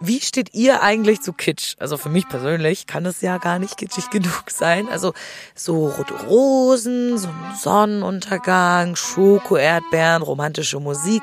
[0.00, 1.74] Wie steht ihr eigentlich zu Kitsch?
[1.78, 4.88] Also für mich persönlich kann es ja gar nicht kitschig genug sein.
[4.88, 5.14] Also
[5.54, 11.22] so rote Rosen, so ein Sonnenuntergang, Schoko-Erdbeeren, romantische Musik.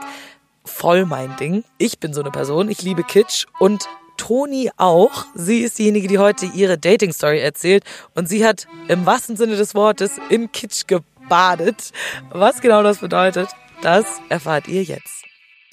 [0.66, 1.64] Voll mein Ding.
[1.78, 2.68] Ich bin so eine Person.
[2.70, 5.26] Ich liebe Kitsch und Toni auch.
[5.36, 7.84] Sie ist diejenige, die heute ihre Dating-Story erzählt.
[8.16, 11.92] Und sie hat im wahrsten Sinne des Wortes im Kitsch gebadet.
[12.32, 13.50] Was genau das bedeutet,
[13.84, 15.23] das erfahrt ihr jetzt.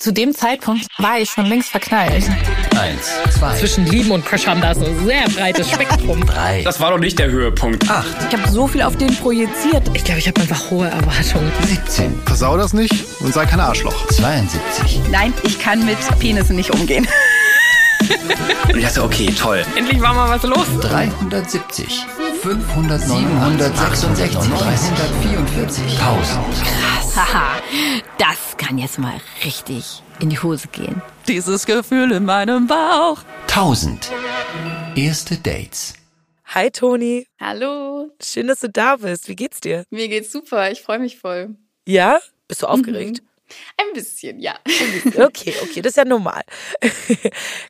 [0.00, 2.24] Zu dem Zeitpunkt war ich schon längst verknallt.
[2.80, 6.24] Eins, zwei, Zwischen Lieben und Crush haben da so ein sehr breites Spektrum.
[6.24, 7.90] drei, Das war doch nicht der Höhepunkt.
[7.90, 9.82] acht, Ich habe so viel auf den projiziert.
[9.92, 11.52] Ich glaube, ich habe einfach hohe Erwartungen.
[11.66, 14.06] 17, Versau das nicht und sei kein Arschloch.
[14.08, 15.00] 72.
[15.10, 17.06] Nein, ich kann mit Penissen nicht umgehen.
[18.72, 19.62] Und ich dachte, okay, toll.
[19.76, 20.66] Endlich war mal was los.
[20.80, 22.06] 370,
[22.42, 27.16] 500, 766, 344, 1000.
[27.16, 27.60] Haha,
[28.16, 31.02] das kann jetzt mal richtig in die Hose gehen.
[31.28, 33.18] Dieses Gefühl in meinem Bauch.
[33.48, 34.10] 1000.
[34.96, 35.92] Erste Dates.
[36.46, 39.28] Hi Toni, Hallo, schön, dass du da bist.
[39.28, 39.84] Wie geht's dir?
[39.90, 40.70] mir geht's super.
[40.70, 41.56] Ich freue mich voll.
[41.86, 42.20] Ja?
[42.48, 43.22] Bist du aufgeregt?
[43.76, 44.58] Ein bisschen, ja.
[45.16, 46.42] Okay, okay, das ist ja normal.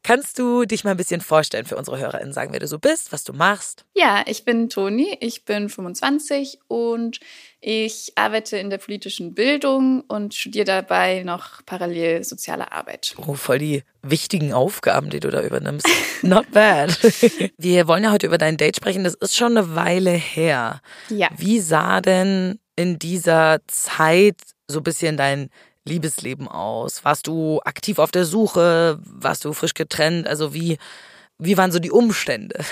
[0.03, 3.13] Kannst du dich mal ein bisschen vorstellen für unsere HörerInnen, sagen, wer du so bist,
[3.13, 3.85] was du machst?
[3.95, 7.21] Ja, ich bin Toni, ich bin 25 und
[7.63, 13.15] ich arbeite in der politischen Bildung und studiere dabei noch parallel soziale Arbeit.
[13.19, 15.87] Oh, voll die wichtigen Aufgaben, die du da übernimmst.
[16.23, 16.99] Not bad.
[17.59, 19.05] Wir wollen ja heute über dein Date sprechen.
[19.05, 20.81] Das ist schon eine Weile her.
[21.11, 21.29] Ja.
[21.37, 25.51] Wie sah denn in dieser Zeit so ein bisschen dein
[25.91, 27.05] Liebesleben aus?
[27.05, 28.99] Warst du aktiv auf der Suche?
[29.05, 30.27] Warst du frisch getrennt?
[30.27, 30.79] Also wie,
[31.39, 32.65] wie waren so die Umstände?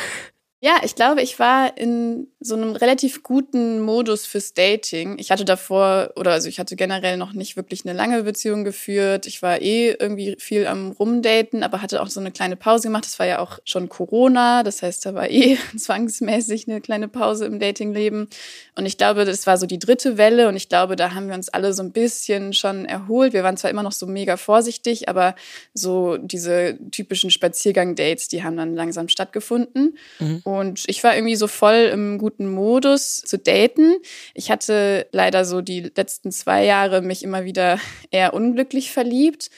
[0.61, 5.19] Ja, ich glaube, ich war in so einem relativ guten Modus fürs Dating.
[5.19, 9.27] Ich hatte davor, oder also ich hatte generell noch nicht wirklich eine lange Beziehung geführt.
[9.27, 13.06] Ich war eh irgendwie viel am Rumdaten, aber hatte auch so eine kleine Pause gemacht.
[13.06, 17.47] Das war ja auch schon Corona, das heißt, da war eh zwangsmäßig eine kleine Pause
[17.47, 18.28] im Datingleben.
[18.77, 21.34] Und ich glaube, das war so die dritte Welle und ich glaube, da haben wir
[21.34, 23.33] uns alle so ein bisschen schon erholt.
[23.33, 25.34] Wir waren zwar immer noch so mega vorsichtig, aber
[25.74, 29.98] so diese typischen Spaziergang-Dates, die haben dann langsam stattgefunden.
[30.45, 33.96] Und ich war irgendwie so voll im guten Modus zu daten.
[34.34, 37.78] Ich hatte leider so die letzten zwei Jahre mich immer wieder
[38.11, 39.50] eher unglücklich verliebt,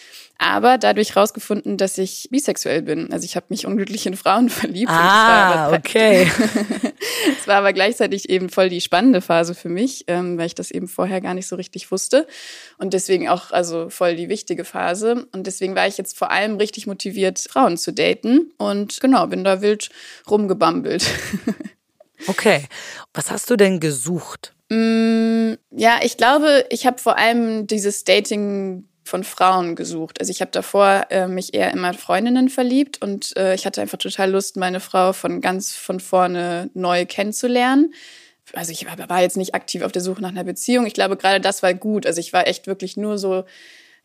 [0.43, 3.13] aber dadurch rausgefunden, dass ich bisexuell bin.
[3.13, 4.91] Also ich habe mich unglücklich in Frauen verliebt.
[4.91, 6.31] Ah, okay.
[7.39, 10.71] es war aber gleichzeitig eben voll die spannende Phase für mich, ähm, weil ich das
[10.71, 12.27] eben vorher gar nicht so richtig wusste.
[12.79, 15.27] Und deswegen auch also voll die wichtige Phase.
[15.33, 18.51] Und deswegen war ich jetzt vor allem richtig motiviert, Frauen zu daten.
[18.57, 19.91] Und genau, bin da wild
[20.29, 21.05] rumgebambelt.
[22.27, 22.67] Okay.
[23.15, 24.55] Was hast du denn gesucht?
[24.71, 30.21] Mm, ja, ich glaube, ich habe vor allem dieses Dating von Frauen gesucht.
[30.21, 33.99] Also ich habe davor äh, mich eher immer Freundinnen verliebt und äh, ich hatte einfach
[33.99, 37.93] total Lust, meine Frau von ganz von vorne neu kennenzulernen.
[38.55, 40.87] Also ich war war jetzt nicht aktiv auf der Suche nach einer Beziehung.
[40.87, 42.07] Ich glaube, gerade das war gut.
[42.07, 43.45] Also ich war echt wirklich nur so,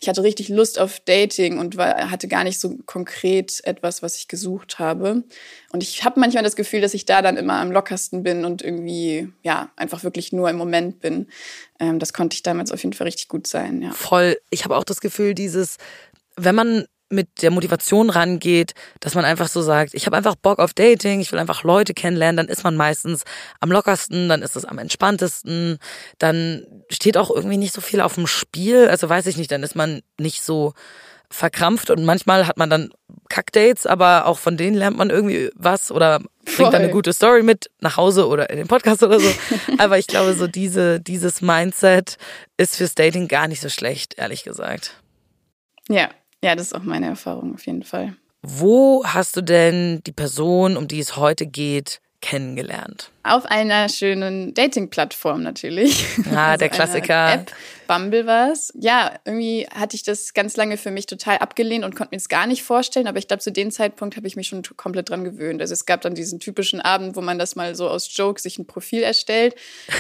[0.06, 4.18] ich hatte richtig Lust auf Dating und war, hatte gar nicht so konkret etwas, was
[4.18, 5.24] ich gesucht habe.
[5.72, 8.62] Und ich habe manchmal das Gefühl, dass ich da dann immer am lockersten bin und
[8.62, 11.26] irgendwie, ja, einfach wirklich nur im Moment bin.
[11.80, 13.94] Ähm, das konnte ich damals auf jeden Fall richtig gut sein, ja.
[13.94, 14.38] Voll.
[14.52, 15.78] Ich habe auch das Gefühl, dieses,
[16.36, 20.60] wenn man mit der Motivation rangeht, dass man einfach so sagt, ich habe einfach Bock
[20.60, 23.24] auf Dating, ich will einfach Leute kennenlernen, dann ist man meistens
[23.60, 25.78] am lockersten, dann ist es am entspanntesten,
[26.18, 29.64] dann steht auch irgendwie nicht so viel auf dem Spiel, also weiß ich nicht, dann
[29.64, 30.74] ist man nicht so
[31.30, 32.92] verkrampft und manchmal hat man dann
[33.30, 36.94] Kackdates, aber auch von denen lernt man irgendwie was oder bringt dann eine Voll.
[36.94, 39.30] gute Story mit nach Hause oder in den Podcast oder so.
[39.78, 42.18] aber ich glaube, so diese, dieses Mindset
[42.58, 44.96] ist fürs Dating gar nicht so schlecht, ehrlich gesagt.
[45.90, 46.10] Ja,
[46.46, 48.16] ja, das ist auch meine Erfahrung auf jeden Fall.
[48.44, 53.12] Wo hast du denn die Person, um die es heute geht, kennengelernt?
[53.24, 56.06] Auf einer schönen Dating-Plattform natürlich.
[56.32, 57.34] Ah, der einer Klassiker.
[57.34, 57.52] App.
[57.88, 58.72] Bumble war's.
[58.80, 62.30] Ja, irgendwie hatte ich das ganz lange für mich total abgelehnt und konnte mir es
[62.30, 63.08] gar nicht vorstellen.
[63.08, 65.62] Aber ich glaube, zu dem Zeitpunkt habe ich mich schon komplett dran gewöhnt.
[65.62, 68.58] Also es gab dann diesen typischen Abend, wo man das mal so aus Joke sich
[68.58, 69.56] ein Profil erstellt.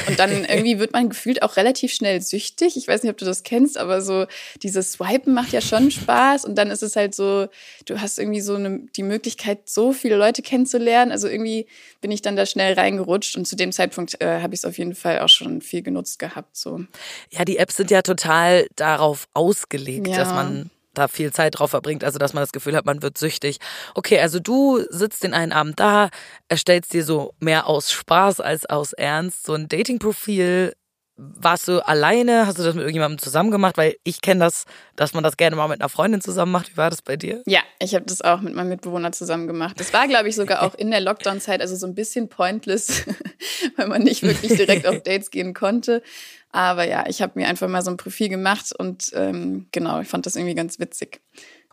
[0.07, 2.77] Und dann irgendwie wird man gefühlt auch relativ schnell süchtig.
[2.77, 4.25] Ich weiß nicht, ob du das kennst, aber so
[4.61, 6.45] dieses Swipen macht ja schon Spaß.
[6.45, 7.47] Und dann ist es halt so,
[7.85, 11.11] du hast irgendwie so eine, die Möglichkeit, so viele Leute kennenzulernen.
[11.11, 11.67] Also irgendwie
[12.05, 13.35] bin ich dann da schnell reingerutscht.
[13.35, 16.19] Und zu dem Zeitpunkt äh, habe ich es auf jeden Fall auch schon viel genutzt
[16.19, 16.55] gehabt.
[16.55, 16.81] So.
[17.31, 20.17] Ja, die Apps sind ja total darauf ausgelegt, Ja.
[20.17, 23.17] dass man da viel Zeit drauf verbringt, also dass man das Gefühl hat, man wird
[23.17, 23.57] süchtig.
[23.95, 26.09] Okay, also du sitzt den einen Abend da,
[26.47, 30.73] erstellst dir so mehr aus Spaß als aus Ernst so ein Dating-Profil.
[31.17, 32.45] Warst du alleine?
[32.45, 33.77] Hast du das mit irgendjemandem zusammen gemacht?
[33.77, 34.65] Weil ich kenne das,
[34.97, 36.73] dass man das gerne mal mit einer Freundin zusammen macht.
[36.73, 37.41] Wie war das bei dir?
[37.45, 39.79] Ja, ich habe das auch mit meinem Mitbewohner zusammen gemacht.
[39.79, 43.05] Das war, glaube ich, sogar auch in der Lockdown-Zeit, also so ein bisschen pointless,
[43.77, 46.03] weil man nicht wirklich direkt auf Dates gehen konnte.
[46.55, 50.07] Aber ja, ich habe mir einfach mal so ein Profil gemacht und ähm, genau, ich
[50.07, 51.19] fand das irgendwie ganz witzig.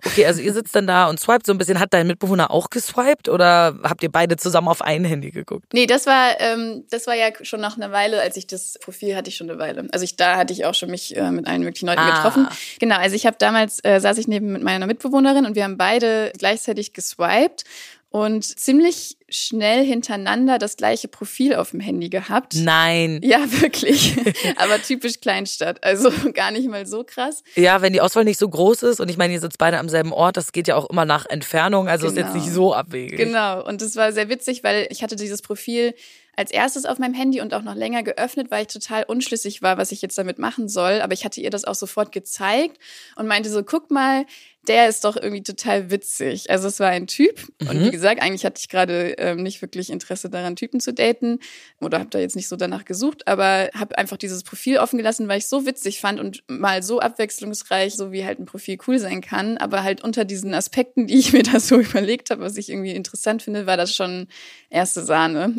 [0.05, 1.79] Okay, also ihr sitzt dann da und swiped so ein bisschen.
[1.79, 5.67] Hat dein Mitbewohner auch geswiped oder habt ihr beide zusammen auf ein Handy geguckt?
[5.73, 9.15] Nee, das war, ähm, das war ja schon nach einer Weile, als ich das Profil
[9.15, 9.87] hatte ich schon eine Weile.
[9.93, 12.17] Also ich, da hatte ich auch schon mich äh, mit allen möglichen Leuten Ah.
[12.17, 12.49] getroffen.
[12.81, 15.79] Genau, also ich habe damals, äh, saß ich neben mit meiner Mitbewohnerin und wir haben
[15.79, 17.63] beide gleichzeitig geswiped
[18.13, 22.55] und ziemlich schnell hintereinander das gleiche Profil auf dem Handy gehabt.
[22.57, 23.21] Nein.
[23.25, 24.15] Ja, wirklich.
[24.57, 25.83] Aber typisch Kleinstadt.
[25.83, 27.43] Also gar nicht mal so krass.
[27.55, 29.89] Ja, wenn die Auswahl nicht so groß ist und ich meine, ihr sitzt beide am
[29.89, 32.45] selben Ort, das geht ja auch immer nach Entfernung, also ist jetzt Genau.
[32.45, 33.17] nicht so abwegig.
[33.17, 33.67] Genau.
[33.67, 35.95] Und es war sehr witzig, weil ich hatte dieses Profil
[36.37, 39.77] als erstes auf meinem Handy und auch noch länger geöffnet, weil ich total unschlüssig war,
[39.79, 41.01] was ich jetzt damit machen soll.
[41.01, 42.79] Aber ich hatte ihr das auch sofort gezeigt
[43.17, 44.25] und meinte so, guck mal,
[44.69, 46.49] der ist doch irgendwie total witzig.
[46.51, 47.49] Also es war ein Typ.
[47.61, 51.41] Und wie gesagt, eigentlich hatte ich gerade ähm, nicht wirklich Interesse daran, Typen zu daten
[51.81, 55.27] oder habe da jetzt nicht so danach gesucht, aber habe einfach dieses Profil offen gelassen,
[55.27, 59.01] weil ich so witzig fand und mal so abwechslungsreich, so wie halt ein Profil cool
[59.01, 59.59] sein kann.
[59.59, 62.93] Aber halt unter diesen Aspekten, die ich mir da so überlegt habe, was ich irgendwie
[62.93, 64.29] interessant finde, war das schon
[64.71, 65.55] erste Sahne,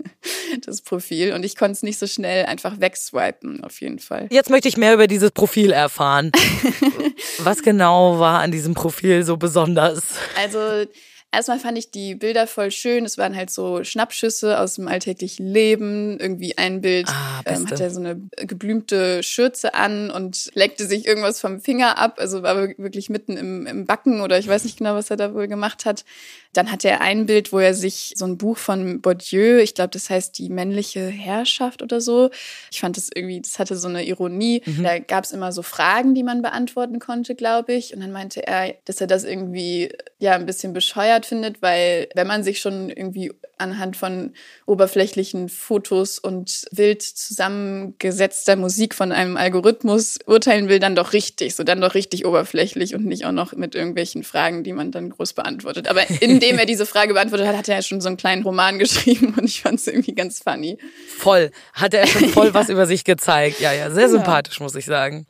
[0.66, 1.32] das Profil.
[1.32, 4.26] Und ich konnte es nicht so schnell einfach wegswipen, auf jeden Fall.
[4.30, 6.32] Jetzt möchte ich mehr über dieses Profil erfahren.
[7.38, 10.02] Was genau war an diesem Profil so besonders?
[10.40, 10.86] Also
[11.32, 13.04] erstmal fand ich die Bilder voll schön.
[13.04, 16.18] Es waren halt so Schnappschüsse aus dem alltäglichen Leben.
[16.20, 21.06] Irgendwie ein Bild Ah, ähm, hat er so eine geblümte Schürze an und leckte sich
[21.06, 22.16] irgendwas vom Finger ab.
[22.18, 25.34] Also war wirklich mitten im, im Backen oder ich weiß nicht genau, was er da
[25.34, 26.04] wohl gemacht hat.
[26.52, 29.90] Dann hatte er ein Bild, wo er sich so ein Buch von Bourdieu, ich glaube,
[29.90, 32.30] das heißt die männliche Herrschaft oder so.
[32.70, 34.62] Ich fand das irgendwie, das hatte so eine Ironie.
[34.82, 37.94] Da gab es immer so Fragen, die man beantworten konnte, glaube ich.
[37.94, 42.26] Und dann meinte er, dass er das irgendwie ja ein bisschen bescheuert findet, weil wenn
[42.26, 44.32] man sich schon irgendwie anhand von
[44.66, 51.62] oberflächlichen Fotos und wild zusammengesetzter Musik von einem Algorithmus urteilen will, dann doch richtig, so
[51.62, 55.32] dann doch richtig oberflächlich und nicht auch noch mit irgendwelchen Fragen, die man dann groß
[55.32, 55.88] beantwortet.
[55.88, 56.02] Aber
[56.42, 59.34] indem er diese Frage beantwortet hat, hat er ja schon so einen kleinen Roman geschrieben
[59.36, 60.78] und ich fand es irgendwie ganz funny.
[61.18, 61.50] Voll.
[61.72, 63.60] Hat er schon voll was über sich gezeigt.
[63.60, 65.26] Ja, ja, sehr sympathisch, muss ich sagen.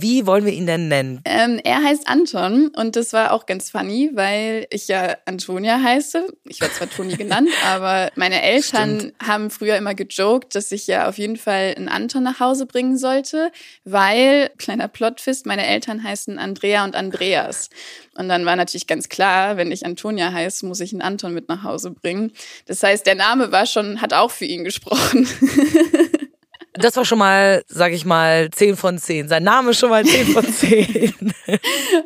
[0.00, 1.20] Wie wollen wir ihn denn nennen?
[1.24, 6.26] Ähm, er heißt Anton und das war auch ganz funny, weil ich ja Antonia heiße.
[6.48, 11.08] Ich werde zwar Toni genannt, aber meine Eltern haben früher immer gejoked, dass ich ja
[11.08, 13.52] auf jeden Fall einen Anton nach Hause bringen sollte,
[13.84, 17.70] weil, kleiner Plotfist, meine Eltern heißen Andrea und Andreas.
[18.14, 21.48] Und dann war natürlich ganz klar, wenn ich Antonia heiße, muss ich einen Anton mit
[21.48, 22.32] nach Hause bringen.
[22.66, 25.26] Das heißt, der Name war schon, hat auch für ihn gesprochen.
[26.74, 29.28] Das war schon mal, sag ich mal, 10 von 10.
[29.28, 31.34] Sein Name schon mal 10 von 10.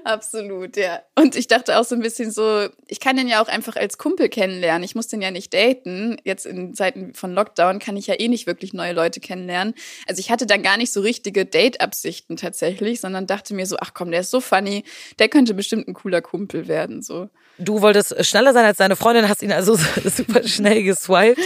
[0.04, 1.02] Absolut, ja.
[1.14, 3.96] Und ich dachte auch so ein bisschen so, ich kann den ja auch einfach als
[3.96, 4.82] Kumpel kennenlernen.
[4.82, 6.16] Ich muss den ja nicht daten.
[6.24, 9.74] Jetzt in Zeiten von Lockdown kann ich ja eh nicht wirklich neue Leute kennenlernen.
[10.08, 13.94] Also ich hatte dann gar nicht so richtige Date-Absichten tatsächlich, sondern dachte mir so, ach
[13.94, 14.82] komm, der ist so funny,
[15.20, 17.28] der könnte bestimmt ein cooler Kumpel werden, so.
[17.58, 21.40] Du wolltest schneller sein als deine Freundin, hast ihn also super schnell geswiped.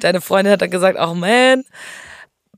[0.00, 1.64] Deine Freundin hat dann gesagt, oh man.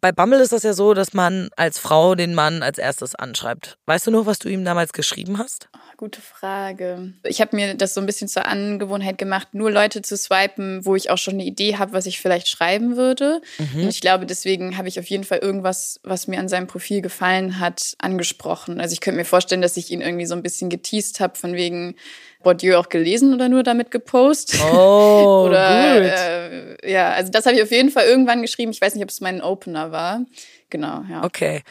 [0.01, 3.79] Bei Bumble ist das ja so, dass man als Frau den Mann als erstes anschreibt.
[3.87, 5.69] Weißt du noch, was du ihm damals geschrieben hast?
[5.97, 7.15] Gute Frage.
[7.25, 10.95] Ich habe mir das so ein bisschen zur Angewohnheit gemacht, nur Leute zu swipen, wo
[10.95, 13.41] ich auch schon eine Idee habe, was ich vielleicht schreiben würde.
[13.59, 17.03] Und ich glaube, deswegen habe ich auf jeden Fall irgendwas, was mir an seinem Profil
[17.03, 18.81] gefallen hat, angesprochen.
[18.81, 21.55] Also ich könnte mir vorstellen, dass ich ihn irgendwie so ein bisschen geteased habe, von
[21.55, 21.97] wegen
[22.43, 24.61] Bourdieu auch gelesen oder nur damit gepostet.
[24.73, 26.11] Oh, oder gut.
[26.11, 28.71] äh, ja, also das habe ich auf jeden Fall irgendwann geschrieben.
[28.71, 30.25] Ich weiß nicht, ob es mein Opener war.
[30.71, 31.25] Genau, ja.
[31.25, 31.63] Okay.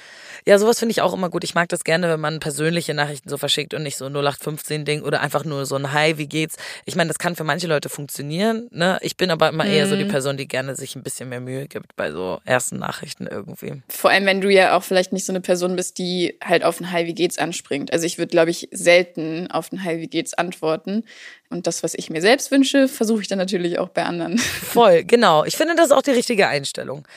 [0.46, 1.44] Ja, sowas finde ich auch immer gut.
[1.44, 5.22] Ich mag das gerne, wenn man persönliche Nachrichten so verschickt und nicht so 0815-Ding oder
[5.22, 6.56] einfach nur so ein Hi, wie geht's?
[6.86, 8.68] Ich meine, das kann für manche Leute funktionieren.
[8.72, 8.98] Ne?
[9.02, 11.68] Ich bin aber immer eher so die Person, die gerne sich ein bisschen mehr Mühe
[11.68, 13.82] gibt bei so ersten Nachrichten irgendwie.
[13.90, 16.80] Vor allem, wenn du ja auch vielleicht nicht so eine Person bist, die halt auf
[16.80, 17.94] ein Hi, wie geht's anspringt.
[17.94, 21.04] Also ich würde, glaube ich, selten auf ein Hi, wie geht's antworten.
[21.50, 24.38] Und das, was ich mir selbst wünsche, versuche ich dann natürlich auch bei anderen.
[24.38, 25.46] Voll, genau.
[25.46, 27.08] Ich finde, das ist auch die richtige Einstellung.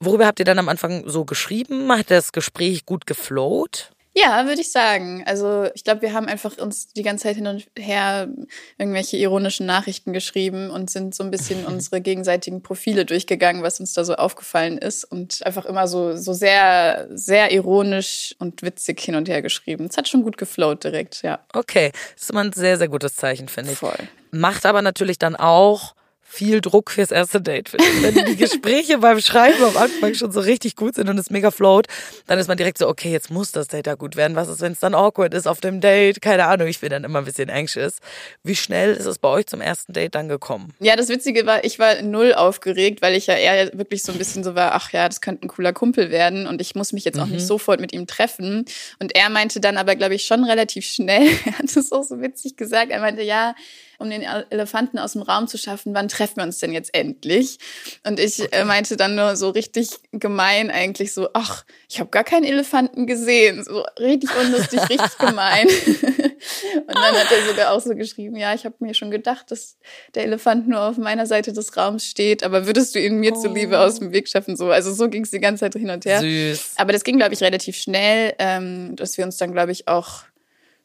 [0.00, 1.92] Worüber habt ihr dann am Anfang so geschrieben?
[1.92, 3.90] Hat das Gespräch gut geflowt?
[4.12, 5.22] Ja, würde ich sagen.
[5.26, 8.28] Also ich glaube, wir haben einfach uns die ganze Zeit hin und her
[8.76, 13.92] irgendwelche ironischen Nachrichten geschrieben und sind so ein bisschen unsere gegenseitigen Profile durchgegangen, was uns
[13.92, 19.14] da so aufgefallen ist und einfach immer so so sehr sehr ironisch und witzig hin
[19.14, 19.86] und her geschrieben.
[19.88, 21.38] Es hat schon gut geflowt direkt, ja.
[21.52, 23.78] Okay, das ist immer ein sehr, sehr gutes Zeichen, finde ich.
[23.78, 24.08] Voll.
[24.32, 25.94] Macht aber natürlich dann auch
[26.30, 27.72] viel Druck fürs erste Date.
[27.72, 31.50] Wenn die Gespräche beim Schreiben am Anfang schon so richtig gut sind und es mega
[31.50, 31.86] float,
[32.28, 34.36] dann ist man direkt so, okay, jetzt muss das Date da gut werden.
[34.36, 36.22] Was ist, wenn es dann awkward ist auf dem Date?
[36.22, 37.96] Keine Ahnung, ich bin dann immer ein bisschen anxious.
[38.44, 40.72] Wie schnell ist es bei euch zum ersten Date dann gekommen?
[40.78, 44.18] Ja, das Witzige war, ich war null aufgeregt, weil ich ja eher wirklich so ein
[44.18, 47.04] bisschen so war, ach ja, das könnte ein cooler Kumpel werden und ich muss mich
[47.04, 48.66] jetzt auch nicht sofort mit ihm treffen.
[49.00, 52.20] Und er meinte dann aber, glaube ich, schon relativ schnell, er hat es auch so
[52.20, 53.56] witzig gesagt, er meinte, ja,
[54.00, 57.58] um den Elefanten aus dem Raum zu schaffen, wann treffen wir uns denn jetzt endlich?
[58.06, 62.24] Und ich äh, meinte dann nur so richtig gemein eigentlich so, ach, ich habe gar
[62.24, 63.62] keinen Elefanten gesehen.
[63.62, 65.68] So richtig unlustig, richtig gemein.
[65.68, 69.76] Und dann hat er sogar auch so geschrieben, ja, ich habe mir schon gedacht, dass
[70.14, 73.78] der Elefant nur auf meiner Seite des Raums steht, aber würdest du ihn mir zuliebe
[73.78, 74.56] aus dem Weg schaffen?
[74.56, 76.20] So, also so ging es die ganze Zeit hin und her.
[76.20, 76.72] Süß.
[76.76, 80.22] Aber das ging, glaube ich, relativ schnell, ähm, dass wir uns dann, glaube ich, auch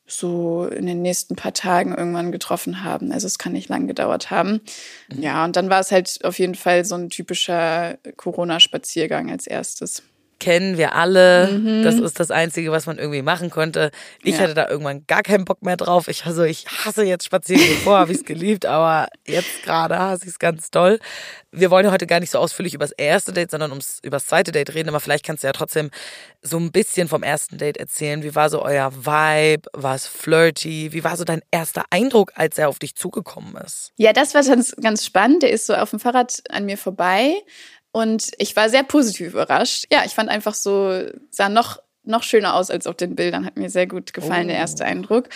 [0.08, 3.12] so in den nächsten paar Tagen irgendwann getroffen haben.
[3.12, 4.62] Also es kann nicht lang gedauert haben.
[5.14, 10.04] Ja, und dann war es halt auf jeden Fall so ein typischer Corona-Spaziergang als erstes.
[10.40, 11.82] Kennen wir alle.
[11.84, 13.92] Das ist das Einzige, was man irgendwie machen konnte.
[14.24, 14.38] Ich Mhm.
[14.38, 14.44] Ja.
[14.44, 16.08] hatte da irgendwann gar keinen Bock mehr drauf.
[16.08, 17.78] Ich also ich hasse jetzt Spaziergehen.
[17.84, 21.00] Vorher habe ich es geliebt, aber jetzt gerade hasse ich es ganz doll.
[21.52, 24.26] Wir wollen heute gar nicht so ausführlich über das erste Date, sondern ums über das
[24.26, 24.90] zweite Date reden.
[24.90, 25.90] Aber vielleicht kannst du ja trotzdem
[26.42, 28.22] so ein bisschen vom ersten Date erzählen.
[28.24, 29.70] Wie war so euer Vibe?
[29.74, 30.92] War es flirty?
[30.92, 33.94] Wie war so dein erster Eindruck, als er auf dich zugekommen ist?
[33.96, 35.44] Ja, das war ganz, ganz spannend.
[35.44, 37.36] Der ist so auf dem Fahrrad an mir vorbei
[37.96, 39.86] und ich war sehr positiv überrascht.
[39.90, 43.46] Ja, ich fand einfach so, sah noch noch schöner aus als auf den Bildern.
[43.46, 45.30] Hat mir sehr gut gefallen, der erste Eindruck.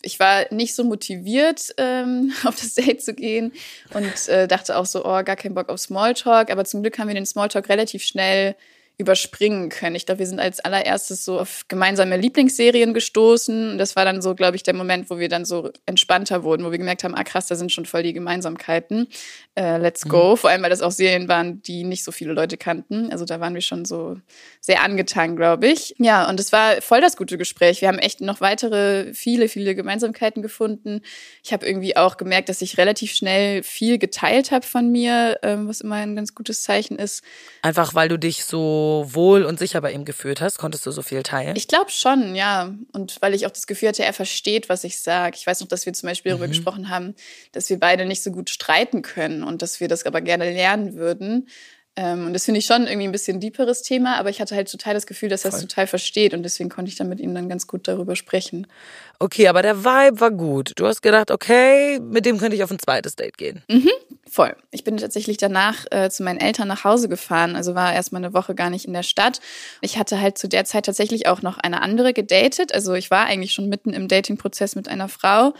[0.00, 3.52] Ich war nicht so motiviert, ähm, auf das Date zu gehen
[3.92, 6.52] und äh, dachte auch so, oh, gar keinen Bock auf Smalltalk.
[6.52, 8.54] Aber zum Glück haben wir den Smalltalk relativ schnell
[8.96, 9.96] überspringen können.
[9.96, 13.72] Ich glaube, wir sind als allererstes so auf gemeinsame Lieblingsserien gestoßen.
[13.72, 16.64] Und das war dann so, glaube ich, der Moment, wo wir dann so entspannter wurden,
[16.64, 19.08] wo wir gemerkt haben, ah krass, da sind schon voll die Gemeinsamkeiten.
[19.56, 20.36] Äh, let's go.
[20.36, 23.10] Vor allem, weil das auch Serien waren, die nicht so viele Leute kannten.
[23.10, 24.16] Also da waren wir schon so
[24.60, 25.96] sehr angetan, glaube ich.
[25.98, 27.80] Ja, und es war voll das gute Gespräch.
[27.80, 31.00] Wir haben echt noch weitere, viele, viele Gemeinsamkeiten gefunden.
[31.42, 35.66] Ich habe irgendwie auch gemerkt, dass ich relativ schnell viel geteilt habe von mir, ähm,
[35.66, 37.24] was immer ein ganz gutes Zeichen ist.
[37.62, 41.02] Einfach weil du dich so wohl und sicher bei ihm gefühlt hast, konntest du so
[41.02, 41.56] viel teilen?
[41.56, 42.74] Ich glaube schon, ja.
[42.92, 45.36] Und weil ich auch das Gefühl hatte, er versteht, was ich sage.
[45.38, 47.14] Ich weiß noch, dass wir zum Beispiel darüber gesprochen haben,
[47.52, 50.94] dass wir beide nicht so gut streiten können und dass wir das aber gerne lernen
[50.94, 51.48] würden.
[51.96, 54.70] Ähm, und das finde ich schon irgendwie ein bisschen deeperes Thema, aber ich hatte halt
[54.70, 57.34] total das Gefühl, dass er es total versteht und deswegen konnte ich dann mit ihm
[57.34, 58.66] dann ganz gut darüber sprechen.
[59.20, 60.72] Okay, aber der Vibe war gut.
[60.76, 63.62] Du hast gedacht, okay, mit dem könnte ich auf ein zweites Date gehen.
[64.30, 64.56] Voll.
[64.70, 68.18] Ich bin tatsächlich danach äh, zu meinen Eltern nach Hause gefahren, also war erst mal
[68.18, 69.40] eine Woche gar nicht in der Stadt.
[69.80, 72.74] Ich hatte halt zu der Zeit tatsächlich auch noch eine andere gedatet.
[72.74, 75.52] Also ich war eigentlich schon mitten im Dating-Prozess mit einer Frau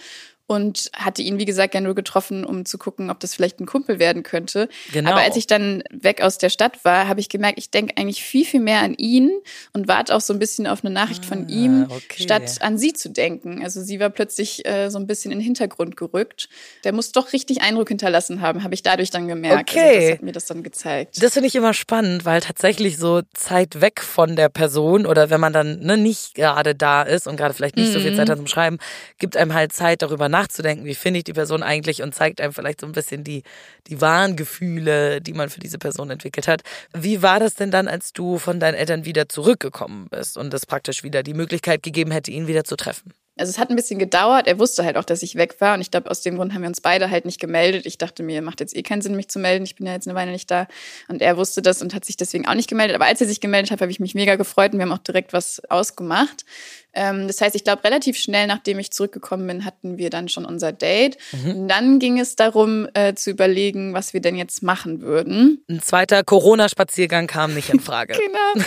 [0.46, 3.66] und hatte ihn, wie gesagt, gerne nur getroffen, um zu gucken, ob das vielleicht ein
[3.66, 4.68] Kumpel werden könnte.
[4.92, 5.10] Genau.
[5.12, 8.22] Aber als ich dann weg aus der Stadt war, habe ich gemerkt, ich denke eigentlich
[8.22, 9.30] viel, viel mehr an ihn
[9.72, 12.22] und warte auch so ein bisschen auf eine Nachricht von ihm, Ah, okay.
[12.22, 13.62] statt an sie zu denken.
[13.64, 16.48] Also sie war plötzlich äh, so ein bisschen in den Hintergrund gerückt.
[16.84, 19.70] Der muss doch richtig Eindruck hinterlassen haben, habe ich dadurch dann gemerkt.
[19.70, 20.00] Also Okay.
[20.08, 21.22] das hat mir das dann gezeigt.
[21.22, 25.40] Das finde ich immer spannend, weil tatsächlich so Zeit weg von der Person oder wenn
[25.40, 28.36] man dann ne, nicht gerade da ist und gerade vielleicht nicht so viel Zeit hat
[28.38, 28.78] zum Schreiben,
[29.18, 32.52] gibt einem halt Zeit darüber nachzudenken, wie finde ich die Person eigentlich und zeigt einem
[32.52, 33.44] vielleicht so ein bisschen die,
[33.86, 36.62] die wahren Gefühle, die man für diese Person entwickelt hat.
[36.92, 40.66] Wie war das denn dann, als du von deinen Eltern wieder zurückgekommen bist und es
[40.66, 43.12] praktisch wieder die Möglichkeit gegeben hätte, ihn wieder zu treffen?
[43.36, 44.46] Also es hat ein bisschen gedauert.
[44.46, 45.74] Er wusste halt auch, dass ich weg war.
[45.74, 47.84] Und ich glaube, aus dem Grund haben wir uns beide halt nicht gemeldet.
[47.84, 49.64] Ich dachte mir, macht jetzt eh keinen Sinn, mich zu melden.
[49.64, 50.68] Ich bin ja jetzt eine Weile nicht da.
[51.08, 52.94] Und er wusste das und hat sich deswegen auch nicht gemeldet.
[52.94, 54.98] Aber als er sich gemeldet hat, habe ich mich mega gefreut und wir haben auch
[54.98, 56.44] direkt was ausgemacht.
[56.94, 60.44] Ähm, das heißt, ich glaube, relativ schnell, nachdem ich zurückgekommen bin, hatten wir dann schon
[60.44, 61.18] unser Date.
[61.44, 65.64] Und dann ging es darum, äh, zu überlegen, was wir denn jetzt machen würden.
[65.68, 68.14] Ein zweiter Corona-Spaziergang kam nicht in Frage.
[68.24, 68.64] Genau.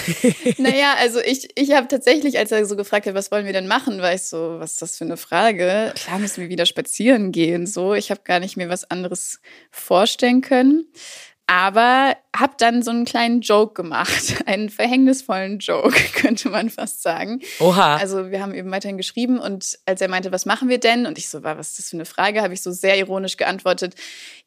[0.57, 3.67] naja, also ich, ich habe tatsächlich, als er so gefragt hat, was wollen wir denn
[3.67, 5.93] machen, war ich so, was ist das für eine Frage?
[5.95, 7.65] Klar müssen wir wieder spazieren gehen.
[7.65, 9.39] So, ich habe gar nicht mir was anderes
[9.71, 10.85] vorstellen können.
[11.49, 17.41] Aber habe dann so einen kleinen Joke gemacht, einen verhängnisvollen Joke, könnte man fast sagen.
[17.59, 17.95] Oha.
[17.95, 21.05] Also wir haben eben weiterhin geschrieben und als er meinte, was machen wir denn?
[21.05, 22.41] Und ich so, war, was ist das für eine Frage?
[22.41, 23.95] Habe ich so sehr ironisch geantwortet,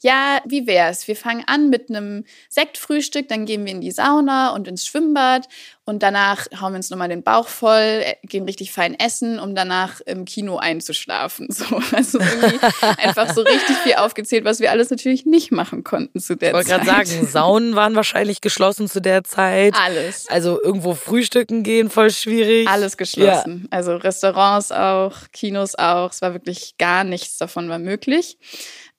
[0.03, 1.09] ja, wie wär's?
[1.09, 5.49] Wir fangen an mit einem Sektfrühstück, dann gehen wir in die Sauna und ins Schwimmbad
[5.91, 9.55] und danach hauen wir uns nochmal den Bauch voll, äh, gehen richtig fein essen, um
[9.55, 11.49] danach im Kino einzuschlafen.
[11.61, 12.59] So, also irgendwie
[12.99, 16.55] einfach so richtig viel aufgezählt, was wir alles natürlich nicht machen konnten zu der Ich
[16.55, 16.85] wollte Zeit.
[16.85, 19.75] gerade sagen, Saunen waren wahrscheinlich geschlossen zu der Zeit.
[19.75, 20.27] Alles.
[20.29, 22.69] Also irgendwo frühstücken gehen, voll schwierig.
[22.69, 23.67] Alles geschlossen.
[23.71, 26.13] Also Restaurants auch, Kinos auch.
[26.13, 28.39] Es war wirklich gar nichts davon war möglich.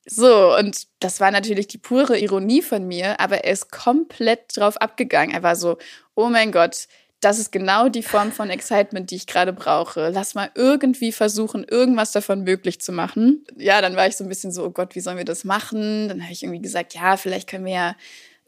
[0.06, 4.78] So, und das war natürlich die pure Ironie von mir, aber er ist komplett drauf
[4.78, 5.34] abgegangen.
[5.34, 5.78] Er war so,
[6.16, 6.88] oh mein Gott,
[7.22, 10.10] das ist genau die Form von Excitement, die ich gerade brauche.
[10.10, 13.46] Lass mal irgendwie versuchen, irgendwas davon möglich zu machen.
[13.58, 16.08] Ja, dann war ich so ein bisschen so, oh Gott, wie sollen wir das machen?
[16.08, 17.96] Dann habe ich irgendwie gesagt, ja, vielleicht können wir ja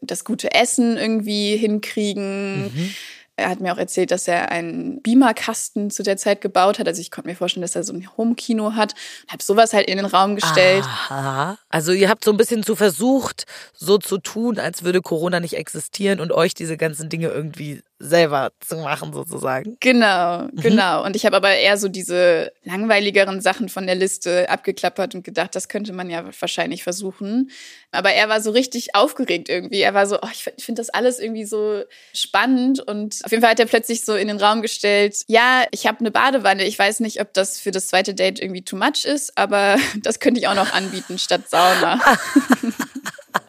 [0.00, 2.64] das gute Essen irgendwie hinkriegen.
[2.64, 2.94] Mhm.
[3.36, 6.86] Er hat mir auch erzählt, dass er einen Beamerkasten zu der Zeit gebaut hat.
[6.86, 8.94] Also ich konnte mir vorstellen, dass er so ein Home-Kino hat.
[9.28, 10.84] Habe sowas halt in den Raum gestellt.
[10.84, 11.58] Aha.
[11.68, 15.54] Also ihr habt so ein bisschen so versucht, so zu tun, als würde Corona nicht
[15.54, 19.76] existieren und euch diese ganzen Dinge irgendwie selber zu machen, sozusagen.
[19.80, 21.04] Genau, genau.
[21.04, 25.54] Und ich habe aber eher so diese langweiligeren Sachen von der Liste abgeklappert und gedacht,
[25.54, 27.50] das könnte man ja wahrscheinlich versuchen.
[27.90, 29.80] Aber er war so richtig aufgeregt irgendwie.
[29.80, 31.82] Er war so, oh, ich finde das alles irgendwie so
[32.12, 32.80] spannend.
[32.80, 36.00] Und auf jeden Fall hat er plötzlich so in den Raum gestellt, ja, ich habe
[36.00, 36.64] eine Badewanne.
[36.64, 40.20] Ich weiß nicht, ob das für das zweite Date irgendwie too much ist, aber das
[40.20, 42.00] könnte ich auch noch anbieten statt Sauna.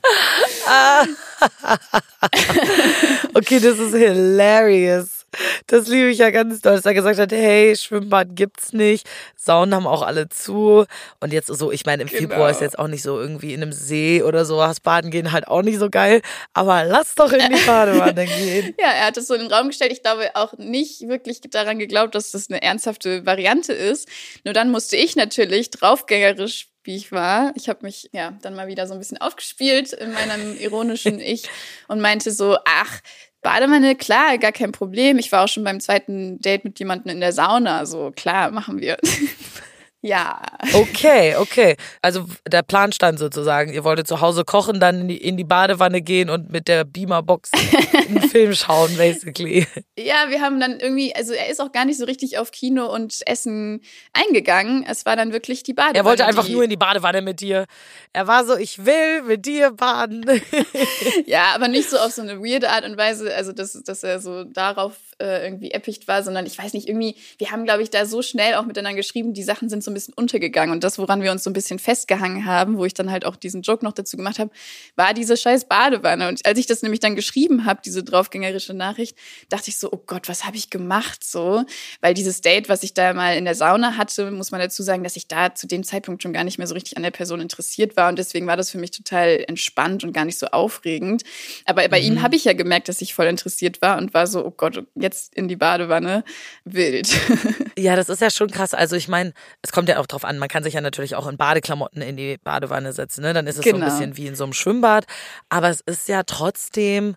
[3.36, 5.15] Okay, das ist hilarious.
[5.68, 9.74] Das liebe ich ja ganz doll, dass er gesagt hat, hey, Schwimmbad gibt's nicht, Saunen
[9.76, 10.86] haben auch alle zu.
[11.20, 12.20] Und jetzt so, ich meine, im Genau.
[12.20, 15.48] Februar ist jetzt auch nicht so irgendwie in einem See oder sowas baden gehen halt
[15.48, 16.22] auch nicht so geil.
[16.54, 18.74] Aber lass doch in die Badewanne gehen.
[18.80, 19.92] Ja, er hat das so in den Raum gestellt.
[19.92, 24.08] Ich glaube auch nicht wirklich daran geglaubt, dass das eine ernsthafte Variante ist.
[24.44, 27.52] Nur dann musste ich natürlich draufgängerisch wie ich war.
[27.56, 31.50] Ich habe mich ja dann mal wieder so ein bisschen aufgespielt in meinem ironischen Ich
[31.88, 33.00] und meinte so, ach,
[33.46, 35.20] Badewanne, klar, gar kein Problem.
[35.20, 38.82] Ich war auch schon beim zweiten Date mit jemandem in der Sauna, so klar, machen
[38.82, 38.98] wir.
[40.06, 40.40] ja.
[40.74, 41.76] Okay, okay.
[42.04, 43.74] Also der Plan stand sozusagen.
[43.74, 46.84] Ihr wolltet zu Hause kochen, dann in die, in die Badewanne gehen und mit der
[46.84, 47.50] Beamerbox
[48.08, 49.66] einen Film schauen, basically.
[49.98, 52.86] Ja, wir haben dann irgendwie, also er ist auch gar nicht so richtig auf Kino
[52.86, 53.82] und Essen
[54.14, 54.86] eingegangen.
[54.88, 55.98] Es war dann wirklich die Badewanne.
[55.98, 57.66] Er wollte einfach nur in die Badewanne mit dir.
[58.14, 60.26] Er war so, ich will mit dir baden.
[61.26, 64.20] Ja, aber nicht so auf so eine weirde Art und Weise, also dass, dass er
[64.20, 67.90] so darauf äh, irgendwie erpicht war, sondern ich weiß nicht, irgendwie, wir haben, glaube ich,
[67.90, 70.74] da so schnell auch miteinander geschrieben, die Sachen sind so bisschen untergegangen.
[70.74, 73.36] Und das, woran wir uns so ein bisschen festgehangen haben, wo ich dann halt auch
[73.36, 74.52] diesen Joke noch dazu gemacht habe,
[74.96, 76.28] war diese scheiß Badewanne.
[76.28, 79.18] Und als ich das nämlich dann geschrieben habe, diese draufgängerische Nachricht,
[79.50, 81.66] dachte ich so, oh Gott, was habe ich gemacht so?
[82.02, 85.04] Weil dieses Date, was ich da mal in der Sauna hatte, muss man dazu sagen,
[85.04, 87.42] dass ich da zu dem Zeitpunkt schon gar nicht mehr so richtig an der Person
[87.42, 88.10] interessiert war.
[88.10, 91.24] Und deswegen war das für mich total entspannt und gar nicht so aufregend.
[91.66, 94.46] Aber bei ihm habe ich ja gemerkt, dass ich voll interessiert war und war so,
[94.46, 96.24] oh Gott, jetzt in die Badewanne.
[96.66, 97.10] Wild.
[97.78, 98.74] Ja, das ist ja schon krass.
[98.74, 101.28] Also ich meine, es kommt ja auch drauf an, man kann sich ja natürlich auch
[101.28, 103.22] in Badeklamotten in die Badewanne setzen.
[103.22, 103.34] Ne?
[103.34, 103.86] Dann ist es so ein Genau.
[103.86, 105.06] bisschen wie in so einem Schwimmbad.
[105.50, 107.16] Aber es ist ja trotzdem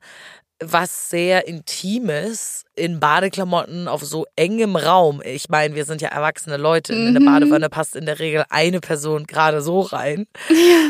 [0.61, 5.23] was sehr Intimes in Badeklamotten auf so engem Raum.
[5.25, 6.93] Ich meine, wir sind ja erwachsene Leute.
[6.95, 10.27] In eine Badewanne passt in der Regel eine Person gerade so rein.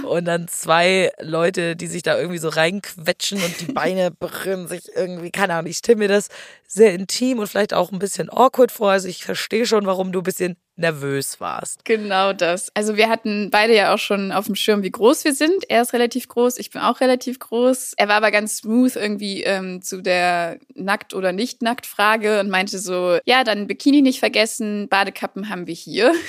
[0.09, 4.85] Und dann zwei Leute, die sich da irgendwie so reinquetschen und die Beine berühren sich
[4.95, 5.71] irgendwie, keine Ahnung.
[5.71, 6.29] Ich stelle mir das
[6.67, 8.91] sehr intim und vielleicht auch ein bisschen awkward vor.
[8.93, 11.85] Also ich verstehe schon, warum du ein bisschen nervös warst.
[11.85, 12.71] Genau das.
[12.75, 15.69] Also wir hatten beide ja auch schon auf dem Schirm, wie groß wir sind.
[15.69, 17.95] Er ist relativ groß, ich bin auch relativ groß.
[17.97, 23.19] Er war aber ganz smooth irgendwie ähm, zu der Nackt- oder Nicht-Nackt-Frage und meinte so,
[23.25, 26.13] ja, dann Bikini nicht vergessen, Badekappen haben wir hier.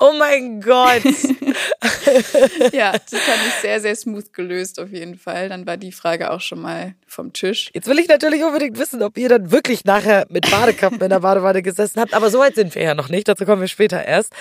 [0.00, 1.02] Oh mein Gott.
[2.72, 5.48] ja, das fand ich sehr, sehr smooth gelöst auf jeden Fall.
[5.48, 7.70] Dann war die Frage auch schon mal vom Tisch.
[7.74, 11.20] Jetzt will ich natürlich unbedingt wissen, ob ihr dann wirklich nachher mit Badekappen in der
[11.20, 12.14] Badewanne gesessen habt.
[12.14, 13.28] Aber so weit sind wir ja noch nicht.
[13.28, 14.32] Dazu kommen wir später erst.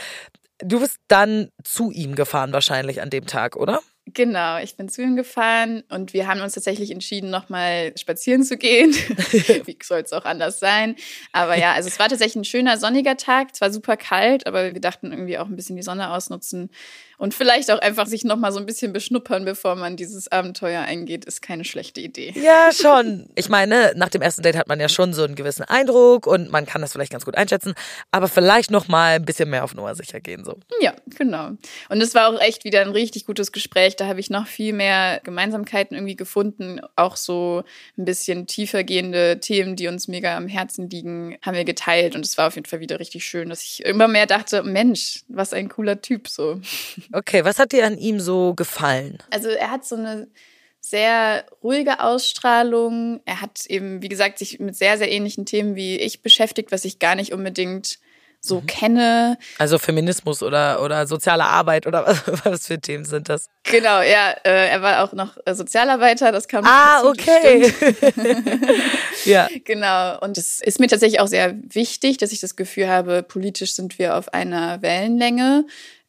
[0.59, 3.81] Du bist dann zu ihm gefahren wahrscheinlich an dem Tag, oder?
[4.13, 8.55] Genau, ich bin zu ihm gefahren und wir haben uns tatsächlich entschieden, nochmal spazieren zu
[8.57, 8.91] gehen.
[9.65, 10.95] Wie soll es auch anders sein?
[11.33, 14.79] Aber ja, also es war tatsächlich ein schöner sonniger Tag, zwar super kalt, aber wir
[14.79, 16.69] dachten irgendwie auch ein bisschen die Sonne ausnutzen
[17.17, 21.25] und vielleicht auch einfach sich nochmal so ein bisschen beschnuppern, bevor man dieses Abenteuer eingeht,
[21.25, 22.33] ist keine schlechte Idee.
[22.35, 23.27] Ja, schon.
[23.35, 26.51] Ich meine, nach dem ersten Date hat man ja schon so einen gewissen Eindruck und
[26.51, 27.75] man kann das vielleicht ganz gut einschätzen,
[28.11, 30.57] aber vielleicht noch mal ein bisschen mehr auf Nummer sicher gehen so.
[30.81, 31.51] Ja, genau.
[31.89, 33.95] Und es war auch echt wieder ein richtig gutes Gespräch.
[33.95, 36.81] Da habe ich noch viel mehr Gemeinsamkeiten irgendwie gefunden.
[36.95, 37.63] Auch so
[37.97, 42.15] ein bisschen tiefer gehende Themen, die uns mega am Herzen liegen, haben wir geteilt.
[42.15, 45.23] Und es war auf jeden Fall wieder richtig schön, dass ich immer mehr dachte, Mensch,
[45.27, 46.59] was ein cooler Typ so.
[47.13, 49.19] Okay, was hat dir an ihm so gefallen?
[49.31, 50.27] Also er hat so eine
[50.79, 53.21] sehr ruhige Ausstrahlung.
[53.25, 56.85] Er hat eben, wie gesagt, sich mit sehr, sehr ähnlichen Themen wie ich beschäftigt, was
[56.85, 57.99] ich gar nicht unbedingt
[58.39, 59.37] so kenne.
[59.57, 63.47] Also Feminismus oder oder soziale Arbeit oder was, was für Themen sind das?
[63.63, 67.73] Genau, ja, äh, er war auch noch äh, Sozialarbeiter, das kam Ah, okay.
[69.25, 69.49] ja.
[69.65, 73.73] Genau, und es ist mir tatsächlich auch sehr wichtig, dass ich das Gefühl habe, politisch
[73.73, 75.65] sind wir auf einer Wellenlänge.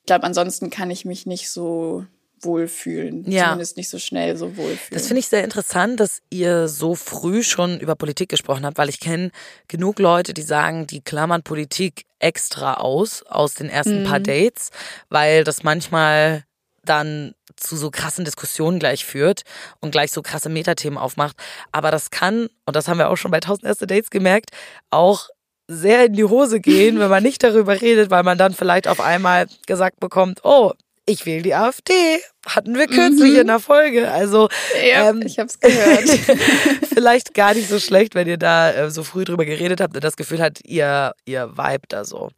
[0.09, 2.05] Glaube, ansonsten kann ich mich nicht so
[2.40, 3.31] wohlfühlen.
[3.31, 3.44] Ja.
[3.44, 4.92] Zumindest nicht so schnell so wohlfühlen.
[4.92, 8.88] Das finde ich sehr interessant, dass ihr so früh schon über Politik gesprochen habt, weil
[8.88, 9.31] ich kenne
[9.66, 14.71] genug Leute, die sagen, die klammern Politik extra aus, aus den ersten paar Dates,
[15.09, 16.44] weil das manchmal
[16.85, 19.42] dann zu so krassen Diskussionen gleich führt
[19.81, 21.37] und gleich so krasse Metathemen aufmacht.
[21.73, 24.51] Aber das kann, und das haben wir auch schon bei 1000 erste Dates gemerkt,
[24.90, 25.29] auch
[25.68, 29.00] sehr in die Hose gehen, wenn man nicht darüber redet, weil man dann vielleicht auf
[29.00, 30.72] einmal gesagt bekommt, oh,
[31.07, 32.20] ich wähle die AfD.
[32.46, 34.11] Hatten wir kürzlich in der Folge.
[34.11, 34.48] Also
[34.87, 36.09] ja, ähm, ich habe es gehört.
[36.98, 40.03] vielleicht gar nicht so schlecht, wenn ihr da äh, so früh drüber geredet habt und
[40.03, 42.31] das Gefühl hat, ihr, ihr vibe da so.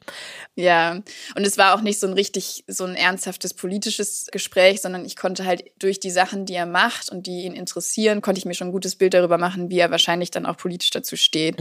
[0.54, 1.00] Ja,
[1.34, 5.16] und es war auch nicht so ein richtig, so ein ernsthaftes politisches Gespräch, sondern ich
[5.16, 8.54] konnte halt durch die Sachen, die er macht und die ihn interessieren, konnte ich mir
[8.54, 11.56] schon ein gutes Bild darüber machen, wie er wahrscheinlich dann auch politisch dazu steht.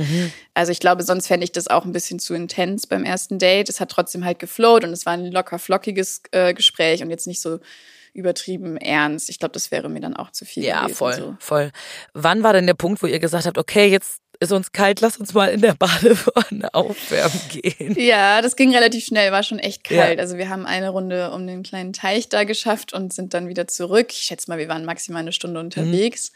[0.53, 3.69] Also ich glaube, sonst fände ich das auch ein bisschen zu intens beim ersten Date.
[3.69, 7.27] Es hat trotzdem halt geflowt und es war ein locker flockiges äh, Gespräch und jetzt
[7.27, 7.59] nicht so
[8.13, 9.29] übertrieben ernst.
[9.29, 10.63] Ich glaube, das wäre mir dann auch zu viel.
[10.63, 11.35] Ja, gewesen, voll, So.
[11.39, 11.71] voll.
[12.13, 15.17] Wann war denn der Punkt, wo ihr gesagt habt, okay, jetzt ist uns kalt, lass
[15.17, 17.95] uns mal in der Badewanne aufwärmen gehen?
[17.99, 20.05] Ja, das ging relativ schnell, war schon echt Ja.
[20.05, 20.19] kalt.
[20.19, 23.67] Also wir haben eine Runde um den kleinen Teich da geschafft und sind dann wieder
[23.67, 24.07] zurück.
[24.11, 26.31] Ich schätze mal, wir waren maximal eine Stunde unterwegs.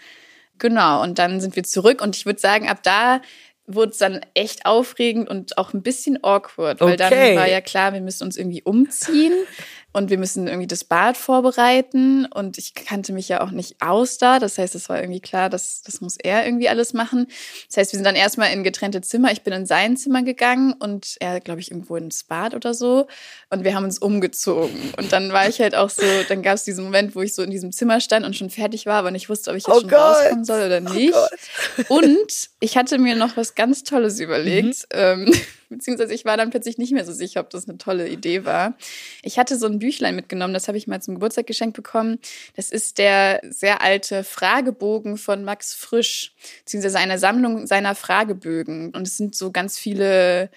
[0.60, 3.22] Genau, und dann sind wir zurück und ich würde sagen, ab da
[3.66, 7.38] wurde es dann echt aufregend und auch ein bisschen awkward, weil dann Okay.
[7.38, 9.34] war ja klar, wir müssen uns irgendwie umziehen
[9.94, 14.18] und wir müssen irgendwie das Bad vorbereiten und ich kannte mich ja auch nicht aus
[14.18, 17.28] da, das heißt, es war irgendwie klar, dass das muss er irgendwie alles machen.
[17.68, 20.74] Das heißt, wir sind dann erstmal in getrennte Zimmer, ich bin in sein Zimmer gegangen
[20.74, 23.08] und er, glaube ich, irgendwo ins Bad oder so
[23.50, 26.64] und wir haben uns umgezogen und dann war ich halt auch so, dann gab es
[26.64, 29.30] diesen Moment, wo ich so in diesem Zimmer stand und schon fertig war, aber nicht
[29.30, 30.00] wusste, ob ich jetzt Oh schon Gott.
[30.00, 31.14] rauskommen soll oder nicht.
[31.14, 31.90] Gott.
[31.90, 34.88] Und ich hatte mir noch was ganz Tolles überlegt.
[34.92, 35.32] Ähm,
[35.74, 38.76] beziehungsweise ich war dann plötzlich nicht mehr so sicher, ob das eine tolle Idee war.
[39.22, 42.20] Ich hatte so ein Büchlein mitgenommen, das habe ich mal zum Geburtstag geschenkt bekommen.
[42.56, 48.92] Das ist der sehr alte Fragebogen von Max Frisch, beziehungsweise eine Sammlung seiner Fragebögen.
[48.96, 50.50] Und es sind so ganz viele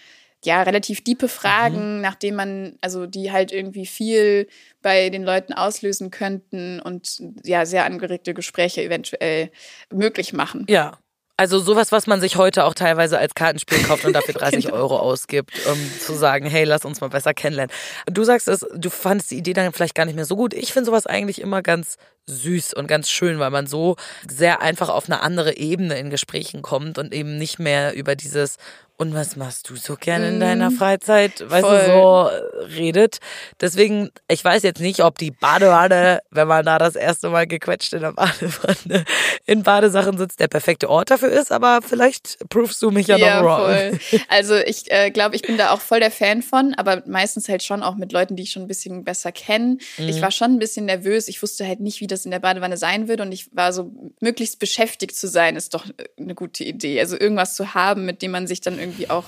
[0.45, 4.47] ja, relativ diepe Fragen, nach denen man, also die halt irgendwie viel
[4.81, 9.51] bei den Leuten auslösen könnten und ja, sehr angeregte Gespräche eventuell
[9.91, 10.65] möglich machen.
[10.69, 10.99] Ja.
[11.39, 14.99] Also sowas, was man sich heute auch teilweise als Kartenspiel kauft und dafür 30 Euro
[14.99, 17.75] ausgibt, um zu sagen, hey, lass uns mal besser kennenlernen.
[18.07, 20.55] Du sagst es, du fandest die Idee dann vielleicht gar nicht mehr so gut.
[20.55, 23.97] Ich finde sowas eigentlich immer ganz süß und ganz schön, weil man so
[24.29, 28.59] sehr einfach auf eine andere Ebene in Gesprächen kommt und eben nicht mehr über dieses
[28.99, 31.81] und was machst du so gerne in deiner Freizeit, weißt Voll.
[31.81, 33.19] du, so äh, redet.
[33.61, 37.93] Deswegen, ich weiß jetzt nicht, ob die Badewanne, wenn man da das erste Mal gequetscht
[37.93, 39.05] in der Badewanne
[39.45, 43.43] in Badesachen sitzt, der perfekte Ort dafür ist, aber vielleicht provest du mich ja, Ja,
[43.43, 43.67] noch wrong.
[43.67, 44.21] voll.
[44.29, 47.63] Also ich äh, glaube, ich bin da auch voll der Fan von, aber meistens halt
[47.63, 49.77] schon auch mit Leuten, die ich schon ein bisschen besser kenne.
[49.99, 50.09] Mhm.
[50.09, 51.29] Ich war schon ein bisschen nervös.
[51.29, 53.93] Ich wusste halt nicht, wie das in der Badewanne sein würde und ich war so,
[54.21, 55.87] möglichst beschäftigt zu sein, ist doch
[56.19, 57.01] eine gute Idee.
[57.01, 59.25] Also irgendwas zu haben, mit dem man sich dann irgendwie auch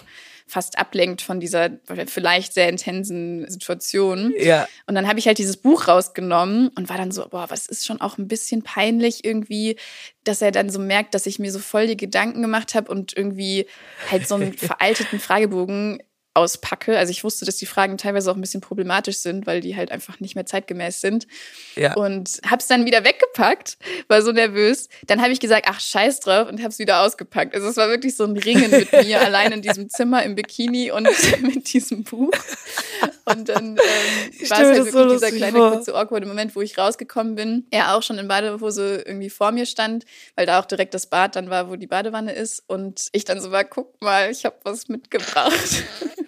[0.49, 1.71] fast ablenkt von dieser
[2.07, 4.33] vielleicht sehr intensen Situation.
[4.39, 4.67] Ja.
[4.87, 7.87] Und dann habe ich halt dieses Buch rausgenommen und war dann so, boah, was ist
[7.87, 9.77] schon auch ein bisschen peinlich irgendwie,
[10.25, 13.17] dass er dann so merkt, dass ich mir so voll die Gedanken gemacht habe und
[13.17, 13.67] irgendwie
[14.11, 16.03] halt so einen veralteten Fragebogen
[16.39, 16.97] auspacke.
[16.97, 19.91] Also ich wusste, dass die Fragen teilweise auch ein bisschen problematisch sind, weil die halt
[19.91, 21.27] einfach nicht mehr zeitgemäß sind.
[21.75, 21.95] Ja.
[21.95, 24.89] Und hab's dann wieder weggepackt, war so nervös.
[25.07, 27.55] Dann habe ich gesagt, ach scheiß drauf und hab's wieder ausgepackt.
[27.55, 30.91] Also es war wirklich so ein Ringen mit mir allein in diesem Zimmer im Bikini
[30.91, 31.09] und
[31.43, 32.33] mit diesem Buch.
[33.25, 36.63] Und dann ähm, war es halt das so wirklich dieser kleine kurze awkward Moment, wo
[36.63, 37.67] ich rausgekommen bin.
[37.71, 41.37] Er auch schon in Badehose irgendwie vor mir stand, weil da auch direkt das Bad
[41.37, 42.63] dann war, wo die Badewanne ist.
[42.67, 45.85] Und ich dann so war, guck mal, ich habe was mitgebracht.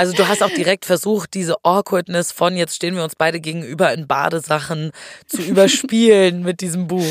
[0.00, 3.92] Also du hast auch direkt versucht, diese Awkwardness von jetzt stehen wir uns beide gegenüber
[3.92, 4.92] in Badesachen
[5.26, 7.04] zu überspielen mit diesem Buch.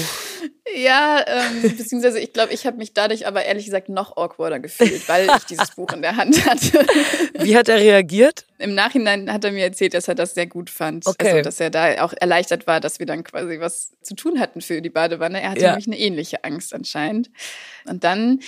[0.75, 5.07] Ja, ähm, beziehungsweise ich glaube, ich habe mich dadurch aber ehrlich gesagt noch awkwarder gefühlt,
[5.07, 6.85] weil ich dieses Buch in der Hand hatte.
[7.39, 8.45] Wie hat er reagiert?
[8.57, 11.05] Im Nachhinein hat er mir erzählt, dass er das sehr gut fand.
[11.05, 11.29] Okay.
[11.29, 14.61] Also, dass er da auch erleichtert war, dass wir dann quasi was zu tun hatten
[14.61, 15.41] für die Badewanne.
[15.41, 15.69] Er hatte Ja.
[15.69, 17.29] nämlich eine ähnliche Angst anscheinend.
[17.85, 18.39] Und dann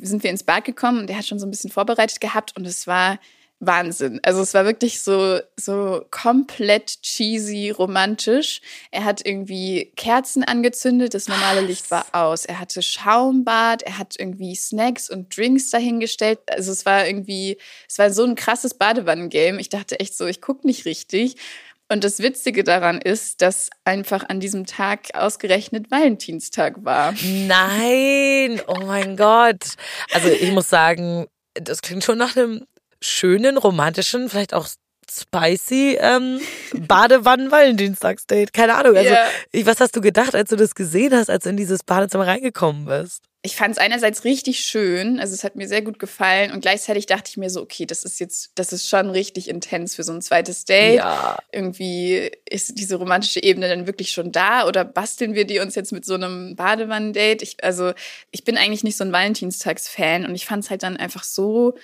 [0.00, 2.66] sind wir ins Bad gekommen und er hat schon so ein bisschen vorbereitet gehabt und
[2.66, 3.18] es war
[3.58, 4.20] Wahnsinn.
[4.22, 8.60] Also es war wirklich so, so komplett cheesy, romantisch.
[8.90, 12.44] Er hat irgendwie Kerzen angezündet, das normale Licht war aus.
[12.44, 16.40] Er hatte Schaumbad, er hat irgendwie Snacks und Drinks dahingestellt.
[16.50, 17.56] Also es war irgendwie,
[17.88, 19.58] es war so ein krasses Badewannengame.
[19.60, 21.36] Ich dachte echt so, ich gucke nicht richtig.
[21.88, 27.14] Und das Witzige daran ist, dass einfach an diesem Tag ausgerechnet Valentinstag war.
[27.22, 29.76] Nein, oh mein Gott.
[30.12, 32.66] Also ich muss sagen, das klingt schon nach einem
[33.06, 34.68] schönen, romantischen, vielleicht auch
[35.10, 36.40] spicy ähm,
[36.74, 38.52] Badewannen-Valentinstagsdate.
[38.52, 38.96] Keine Ahnung.
[38.96, 39.14] Also,
[39.52, 42.26] ich, was hast du gedacht, als du das gesehen hast, als du in dieses Badezimmer
[42.26, 43.22] reingekommen bist?
[43.46, 47.06] Ich fand es einerseits richtig schön, also es hat mir sehr gut gefallen und gleichzeitig
[47.06, 50.12] dachte ich mir so, okay, das ist jetzt, das ist schon richtig intens für so
[50.12, 50.96] ein zweites Date.
[50.96, 51.38] Ja.
[51.52, 55.92] Irgendwie ist diese romantische Ebene dann wirklich schon da oder basteln wir die uns jetzt
[55.92, 57.42] mit so einem Badewannen-Date?
[57.42, 57.92] Ich, also
[58.32, 61.76] ich bin eigentlich nicht so ein Valentinstags-Fan und ich fand es halt dann einfach so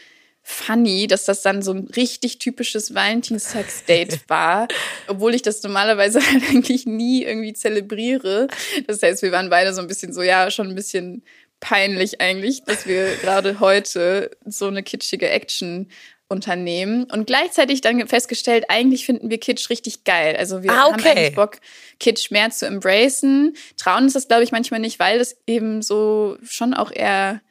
[0.42, 4.68] funny, dass das dann so ein richtig typisches Valentinstags-Date war,
[5.06, 8.48] obwohl ich das normalerweise halt eigentlich nie irgendwie zelebriere.
[8.86, 11.24] Das heißt, wir waren beide so ein bisschen so, ja, schon ein bisschen
[11.60, 15.88] peinlich eigentlich, dass wir gerade heute so eine kitschige Action
[16.26, 20.34] unternehmen und gleichzeitig dann festgestellt, eigentlich finden wir Kitsch richtig geil.
[20.36, 21.10] Also wir Ah, haben okay.
[21.10, 21.58] eigentlich Bock,
[22.00, 23.54] Kitsch mehr zu embracen.
[23.76, 27.42] Trauen uns das, glaube ich, manchmal nicht, weil das eben so schon auch eher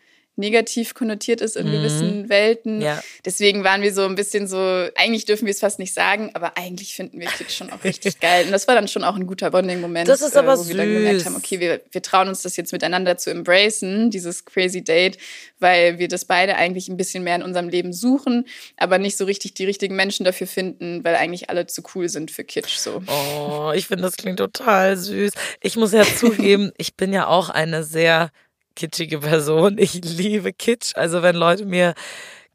[0.41, 2.77] negativ konnotiert ist in gewissen Welten.
[2.77, 2.81] Mhm.
[2.81, 3.01] Ja.
[3.23, 4.57] Deswegen waren wir so ein bisschen so,
[4.95, 8.19] eigentlich dürfen wir es fast nicht sagen, aber eigentlich finden wir Kitsch schon auch richtig
[8.19, 8.45] geil.
[8.45, 10.91] Und das war dann schon auch ein guter Bonding-Moment, Das ist aber wo wir dann
[10.91, 11.25] gemerkt süß.
[11.27, 15.17] haben, okay, wir, wir trauen uns das jetzt miteinander zu embracen, dieses crazy Date,
[15.59, 18.45] weil wir das beide eigentlich ein bisschen mehr in unserem Leben suchen,
[18.77, 22.31] aber nicht so richtig die richtigen Menschen dafür finden, weil eigentlich alle zu cool sind
[22.31, 23.01] für Kitsch so.
[23.07, 25.31] Oh, ich finde, das klingt total süß.
[25.61, 28.31] Ich muss ja zugeben, ich bin ja auch eine sehr
[28.75, 29.77] kitschige Person.
[29.77, 30.95] Ich liebe Kitsch.
[30.95, 31.93] Also wenn Leute mir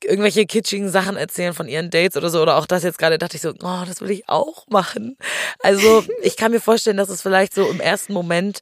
[0.04, 3.36] irgendwelche kitschigen Sachen erzählen von ihren Dates oder so oder auch das jetzt gerade dachte
[3.36, 5.16] ich so, oh, das will ich auch machen.
[5.60, 8.60] Also ich kann mir vorstellen, dass es vielleicht so im ersten Moment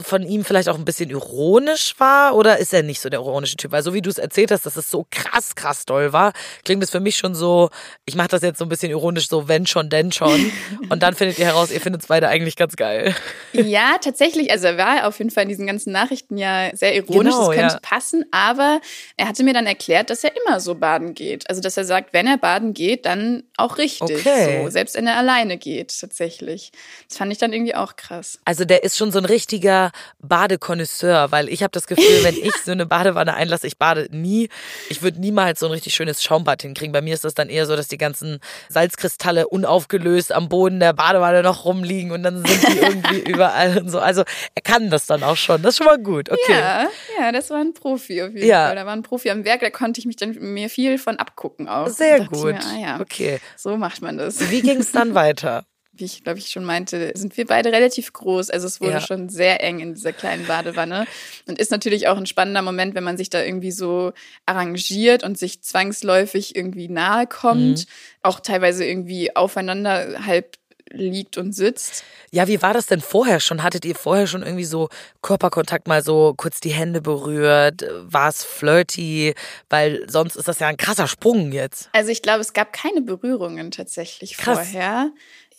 [0.00, 3.56] von ihm vielleicht auch ein bisschen ironisch war oder ist er nicht so der ironische
[3.56, 3.70] Typ?
[3.70, 6.32] Weil so wie du es erzählt hast, dass es so krass, krass doll war,
[6.64, 7.68] klingt es für mich schon so,
[8.06, 10.50] ich mache das jetzt so ein bisschen ironisch, so wenn schon, denn schon.
[10.88, 13.14] Und dann findet ihr heraus, ihr findet es beide eigentlich ganz geil.
[13.52, 14.50] Ja, tatsächlich.
[14.50, 17.34] Also er war auf jeden Fall in diesen ganzen Nachrichten ja sehr ironisch.
[17.34, 17.80] Genau, das könnte ja.
[17.82, 18.24] passen.
[18.30, 18.80] Aber
[19.18, 21.48] er hatte mir dann erklärt, dass er immer so baden geht.
[21.50, 24.18] Also dass er sagt, wenn er baden geht, dann auch richtig.
[24.18, 24.62] Okay.
[24.62, 26.72] So, selbst wenn er alleine geht, tatsächlich.
[27.08, 28.38] Das fand ich dann irgendwie auch krass.
[28.46, 29.26] Also der ist schon so ein
[29.58, 29.90] richtiger
[30.20, 34.48] Badekonnoisseur, weil ich habe das Gefühl, wenn ich so eine Badewanne einlasse, ich bade nie,
[34.88, 36.92] ich würde niemals so ein richtig schönes Schaumbad hinkriegen.
[36.92, 40.92] Bei mir ist das dann eher so, dass die ganzen Salzkristalle unaufgelöst am Boden der
[40.92, 43.98] Badewanne noch rumliegen und dann sind die irgendwie überall und so.
[43.98, 44.22] Also
[44.54, 45.60] er kann das dann auch schon.
[45.62, 46.30] Das ist schon mal gut.
[46.30, 46.38] Okay.
[46.52, 46.86] Ja,
[47.20, 48.66] ja, das war ein Profi auf jeden Ja.
[48.66, 48.76] Fall.
[48.76, 51.68] Da war ein Profi am Werk, da konnte ich mich dann mir viel von abgucken
[51.68, 51.88] auch.
[51.88, 52.44] Sehr gut.
[52.44, 53.40] Mir, ah, ja, Okay.
[53.56, 54.50] So macht man das.
[54.50, 55.64] Wie ging es dann weiter?
[55.98, 58.50] Wie ich glaube ich schon meinte, sind wir beide relativ groß.
[58.50, 59.00] Also es wurde Ja.
[59.00, 61.06] schon sehr eng in dieser kleinen Badewanne
[61.46, 64.12] und ist natürlich auch ein spannender Moment, wenn man sich da irgendwie so
[64.46, 67.86] arrangiert und sich zwangsläufig irgendwie nahe kommt,
[68.22, 70.56] auch teilweise irgendwie aufeinander halb
[70.90, 72.02] liegt und sitzt.
[72.30, 73.62] Ja, wie war das denn vorher schon?
[73.62, 74.88] Hattet ihr vorher schon irgendwie so
[75.20, 77.84] Körperkontakt mal so kurz die Hände berührt?
[78.04, 79.34] War es flirty?
[79.68, 81.90] Weil sonst ist das ja ein krasser Sprung jetzt.
[81.92, 84.70] Also ich glaube, es gab keine Berührungen tatsächlich Krass.
[84.70, 85.10] vorher.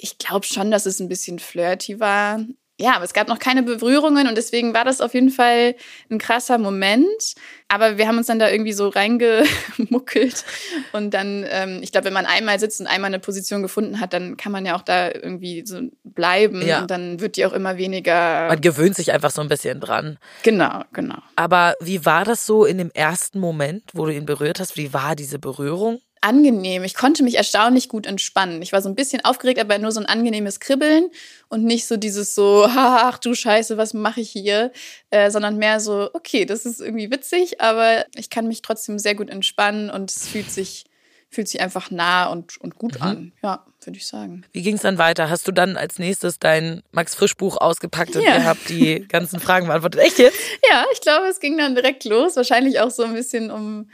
[0.02, 2.40] Ich glaube schon, dass es ein bisschen flirty war.
[2.82, 5.76] Ja, aber es gab noch keine Berührungen und deswegen war das auf jeden Fall
[6.10, 7.34] ein krasser Moment.
[7.68, 10.46] Aber wir haben uns dann da irgendwie so reingemuckelt
[10.94, 14.14] und dann, ähm, ich glaube, wenn man einmal sitzt und einmal eine Position gefunden hat,
[14.14, 16.80] dann kann man ja auch da irgendwie so bleiben Ja.
[16.82, 18.48] und dann wird die auch immer weniger.
[18.48, 20.18] Man gewöhnt sich einfach so ein bisschen dran.
[20.44, 21.18] Genau, genau.
[21.36, 24.78] Aber wie war das so in dem ersten Moment, wo du ihn berührt hast?
[24.78, 26.00] Wie war diese Berührung?
[26.22, 26.84] Angenehm.
[26.84, 28.62] Ich konnte mich erstaunlich gut entspannen.
[28.62, 31.10] Ich war so ein bisschen aufgeregt, aber nur so ein angenehmes Kribbeln
[31.48, 34.72] und nicht so dieses so, ach du Scheiße, was mache ich hier,
[35.10, 39.16] äh, sondern mehr so, okay, das ist irgendwie witzig, aber ich kann mich trotzdem sehr
[39.16, 40.86] gut entspannen und es fühlt sich
[41.32, 43.34] fühlt sich einfach nah und, und gut an.
[43.44, 44.46] Ja, würde ich sagen.
[44.52, 45.30] Wie ging es dann weiter?
[45.30, 48.38] Hast du dann als nächstes dein Max Frisch Buch ausgepackt und Ja.
[48.38, 50.02] ihr habt die ganzen Fragen beantwortet?
[50.02, 50.40] Echt jetzt?
[50.72, 52.36] Ja, ich glaube, es ging dann direkt los.
[52.36, 53.92] Wahrscheinlich auch so ein bisschen um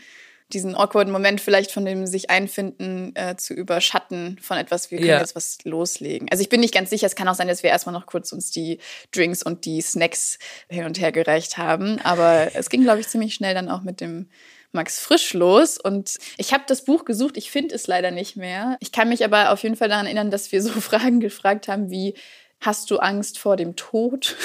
[0.53, 5.09] diesen awkwarden Moment vielleicht von dem sich einfinden äh, zu überschatten von etwas, wir können
[5.09, 5.19] Ja.
[5.19, 6.27] jetzt was loslegen.
[6.31, 8.31] Also ich bin nicht ganz sicher, es kann auch sein, dass wir erstmal noch kurz
[8.31, 8.79] uns die
[9.11, 10.37] Drinks und die Snacks
[10.69, 14.01] hin und her gereicht haben, aber es ging, glaube ich, ziemlich schnell dann auch mit
[14.01, 14.29] dem
[14.71, 18.77] Max Frisch los und ich habe das Buch gesucht, ich finde es leider nicht mehr.
[18.81, 21.89] Ich kann mich aber auf jeden Fall daran erinnern, dass wir so Fragen gefragt haben
[21.89, 22.13] wie,
[22.59, 24.35] hast du Angst vor dem Tod?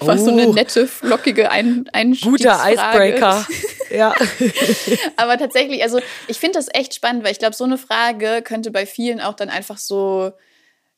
[0.00, 0.52] War so eine Oh.
[0.52, 1.84] nette, flockige Ein
[2.22, 2.58] Guter.
[2.66, 3.46] Icebreaker.
[3.90, 4.14] ja.
[5.16, 8.70] Aber tatsächlich, also ich finde das echt spannend, weil ich glaube, so eine Frage könnte
[8.70, 10.32] bei vielen auch dann einfach so,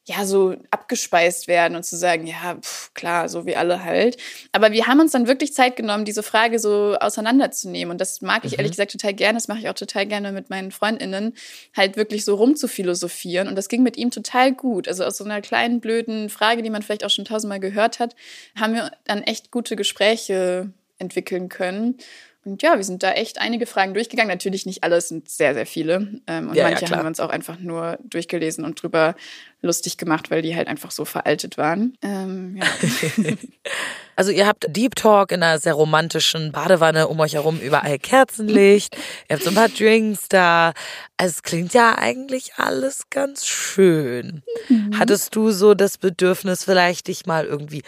[0.08, 4.16] ja, so abgespeist werden und zu sagen, ja, pf, klar, so wie alle halt.
[4.52, 7.92] Aber wir haben uns dann wirklich Zeit genommen, diese Frage so auseinanderzunehmen.
[7.92, 9.36] Und das mag ich ehrlich gesagt total gerne.
[9.36, 11.34] Das mache ich auch total gerne mit meinen FreundInnen,
[11.76, 13.48] halt wirklich so rumzuphilosophieren.
[13.48, 14.88] Und das ging mit ihm total gut.
[14.88, 18.16] Also aus so einer kleinen, blöden Frage, die man vielleicht auch schon tausendmal gehört hat,
[18.58, 21.98] haben wir dann echt gute Gespräche entwickeln können.
[22.48, 24.28] Und ja, wir sind da echt einige Fragen durchgegangen.
[24.30, 26.20] Natürlich nicht alle, es sind sehr, sehr viele.
[26.26, 26.98] Ähm, und Ja, ja, manche klar.
[26.98, 29.14] haben wir uns auch einfach nur durchgelesen und drüber
[29.60, 31.96] lustig gemacht, weil die halt einfach so veraltet waren.
[32.02, 33.34] Ähm, ja.
[34.16, 38.96] Also ihr habt Deep Talk in einer sehr romantischen Badewanne um euch herum, überall Kerzenlicht,
[39.28, 40.72] ihr habt so ein paar Drinks da.
[41.16, 44.42] Also es klingt ja eigentlich alles ganz schön.
[44.98, 47.84] Hattest du so das Bedürfnis, vielleicht dich mal irgendwie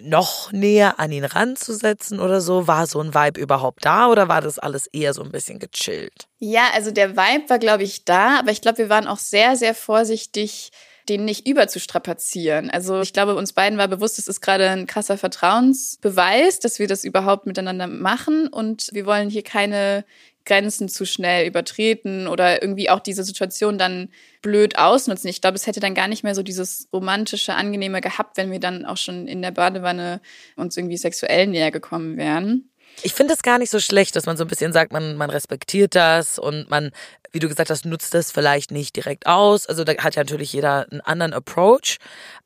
[0.00, 2.66] noch näher an ihn ranzusetzen oder so?
[2.66, 6.28] War so ein Vibe überhaupt da oder war das alles eher so ein bisschen gechillt?
[6.38, 9.56] Ja, also der Vibe war, glaube ich, da, aber ich glaube, wir waren auch sehr,
[9.56, 10.70] sehr vorsichtig,
[11.08, 12.70] den nicht überzustrapazieren.
[12.70, 16.86] Also ich glaube, uns beiden war bewusst, es ist gerade ein krasser Vertrauensbeweis, dass wir
[16.86, 20.04] das überhaupt miteinander machen und wir wollen hier keine
[20.50, 24.08] Grenzen zu schnell übertreten oder irgendwie auch diese Situation dann
[24.42, 25.30] blöd ausnutzen.
[25.30, 28.58] Ich glaube, es hätte dann gar nicht mehr so dieses romantische, angenehme gehabt, wenn wir
[28.58, 30.20] dann auch schon in der Badewanne
[30.56, 32.68] uns irgendwie sexuell näher gekommen wären.
[33.02, 35.30] Ich finde es gar nicht so schlecht, dass man so ein bisschen sagt, man, man
[35.30, 36.90] respektiert das und man,
[37.30, 39.66] wie du gesagt hast, nutzt das vielleicht nicht direkt aus.
[39.66, 41.98] Also da hat ja natürlich jeder einen anderen Approach.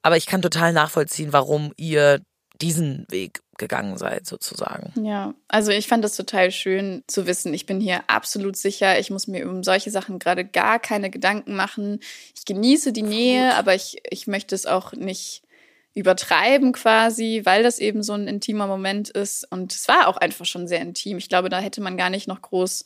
[0.03, 2.21] Aber ich kann total nachvollziehen, warum ihr
[2.61, 4.93] diesen Weg gegangen seid, sozusagen.
[5.05, 7.55] Ja, also ich fand das total schön zu wissen.
[7.55, 8.99] Ich bin hier absolut sicher.
[8.99, 12.01] Ich muss mir um solche Sachen gerade gar keine Gedanken machen.
[12.35, 15.43] Ich genieße die Nähe, aber ich, ich möchte es auch nicht
[15.95, 19.51] übertreiben quasi, weil das eben so ein intimer Moment ist.
[19.51, 21.19] Und es war auch einfach schon sehr intim.
[21.19, 22.85] Ich glaube, da hätte man gar nicht noch groß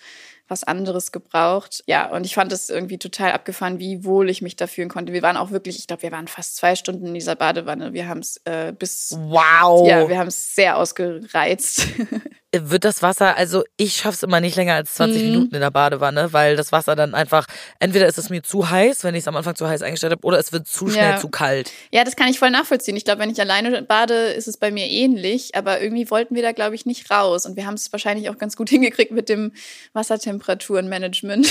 [0.48, 1.84] was anderes gebraucht.
[1.87, 5.12] Ja, und ich fand es irgendwie total abgefahren, wie wohl ich mich da fühlen konnte.
[5.12, 7.92] Wir waren auch wirklich, ich glaube, wir waren fast zwei Stunden in dieser Badewanne.
[7.92, 9.87] Wir haben es äh, bis, Wow.
[9.87, 11.87] ja, wir haben es sehr ausgereizt.
[12.56, 16.32] Wird das Wasser, also ich schaff's immer nicht länger als 20 Minuten in der Badewanne,
[16.32, 17.44] weil das Wasser dann einfach,
[17.78, 20.26] entweder ist es mir zu heiß, wenn ich es am Anfang zu heiß eingestellt habe,
[20.26, 21.16] oder es wird zu schnell Ja.
[21.18, 21.70] zu kalt.
[21.92, 22.96] Ja, das kann ich voll nachvollziehen.
[22.96, 25.54] Ich glaube, wenn ich alleine bade, ist es bei mir ähnlich.
[25.56, 27.44] Aber irgendwie wollten wir da, glaube ich, nicht raus.
[27.44, 29.52] Und wir haben es wahrscheinlich auch ganz gut hingekriegt mit dem
[29.92, 31.46] Wassertemperaturenmanagement.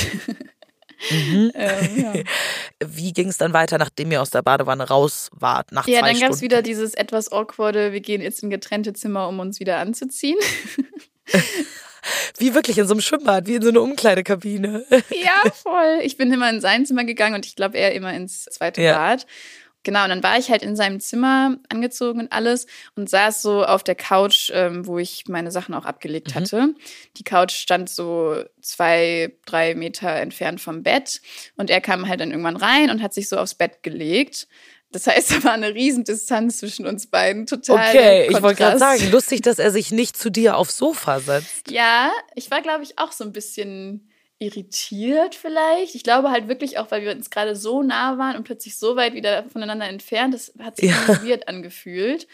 [1.12, 1.54] ähm,
[1.96, 2.14] ja.
[2.88, 5.72] Wie ging es dann weiter, nachdem ihr aus der Badewanne raus wart?
[5.72, 8.94] Nach ja, zwei dann gab es wieder dieses etwas awkwarde, wir gehen jetzt in getrennte
[8.94, 10.38] Zimmer, um uns wieder anzuziehen.
[12.38, 14.86] Wie wirklich in so einem Schwimmbad, wie in so einer Umkleidekabine.
[15.10, 16.00] ja, voll.
[16.04, 18.98] Ich bin immer in sein Zimmer gegangen und ich glaube, er immer ins zweite Ja.
[18.98, 19.26] Bad.
[19.84, 23.64] Genau, und dann war ich halt in seinem Zimmer angezogen und alles und saß so
[23.64, 26.74] auf der Couch, ähm, wo ich meine Sachen auch abgelegt hatte.
[27.16, 31.22] Die Couch stand so zwei, drei Meter entfernt vom Bett
[31.56, 34.48] und er kam halt dann irgendwann rein und hat sich so aufs Bett gelegt.
[34.92, 37.46] Das heißt, da war eine Riesendistanz zwischen uns beiden.
[37.46, 37.90] Total.
[37.90, 41.72] Okay, ich wollte gerade sagen, lustig, dass er sich nicht zu dir aufs Sofa setzt.
[41.72, 44.10] Ja, ich war, glaube ich, auch so ein bisschen
[44.40, 45.96] irritiert vielleicht.
[45.96, 48.96] Ich glaube halt wirklich auch, weil wir uns gerade so nah waren und plötzlich so
[48.96, 50.34] weit wieder voneinander entfernt.
[50.34, 50.96] Das hat sich Ja.
[51.08, 52.28] irgendwie weird angefühlt.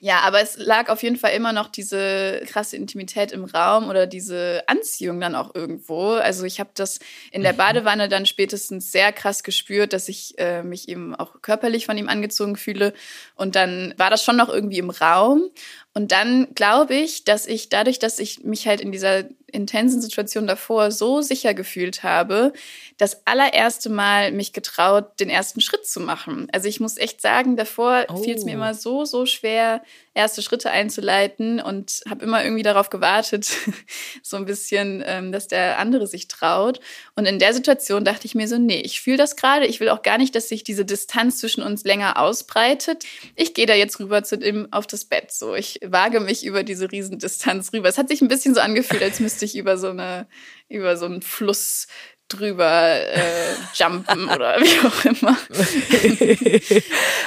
[0.00, 4.06] Ja, aber es lag auf jeden Fall immer noch diese krasse Intimität im Raum oder
[4.06, 6.10] diese Anziehung dann auch irgendwo.
[6.10, 6.98] Also ich habe das
[7.30, 11.86] in der Badewanne dann spätestens sehr krass gespürt, dass ich äh, mich eben auch körperlich
[11.86, 12.92] von ihm angezogen fühle.
[13.34, 15.48] Und dann war das schon noch irgendwie im Raum.
[15.96, 20.46] Und dann glaube ich, dass ich dadurch, dass ich mich halt in dieser intensen Situation
[20.46, 22.52] davor so sicher gefühlt habe,
[22.98, 26.48] das allererste Mal mich getraut, den ersten Schritt zu machen.
[26.52, 28.16] Also ich muss echt sagen, davor Oh.
[28.18, 29.82] fiel es mir immer so, so schwer,
[30.16, 33.50] erste Schritte einzuleiten und habe immer irgendwie darauf gewartet,
[34.22, 36.80] so ein bisschen, ähm, dass der andere sich traut.
[37.14, 39.66] Und in der Situation dachte ich mir so, nee, ich fühle das gerade.
[39.66, 43.04] Ich will auch gar nicht, dass sich diese Distanz zwischen uns länger ausbreitet.
[43.36, 45.30] Ich gehe da jetzt rüber zu dem auf das Bett.
[45.30, 47.88] So, ich wage mich über diese Riesendistanz rüber.
[47.88, 50.26] Es hat sich ein bisschen so angefühlt, als müsste ich über so eine,
[50.68, 51.86] über so einen Fluss
[52.28, 55.36] drüber äh, jumpen oder wie auch immer.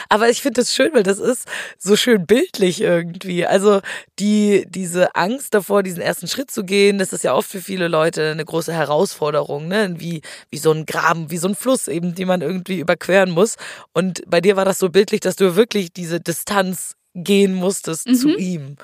[0.10, 3.46] Aber ich finde das schön, weil das ist so schön bildlich irgendwie.
[3.46, 3.82] Also
[4.20, 7.88] die, diese Angst davor, diesen ersten Schritt zu gehen, das ist ja oft für viele
[7.88, 9.96] Leute eine große Herausforderung, ne?
[9.98, 13.56] Wie, wie so ein Graben, wie so ein Fluss eben, den man irgendwie überqueren muss.
[13.94, 18.30] Und bei dir war das so bildlich, dass du wirklich diese Distanz gehen musstest zu
[18.38, 18.76] ihm.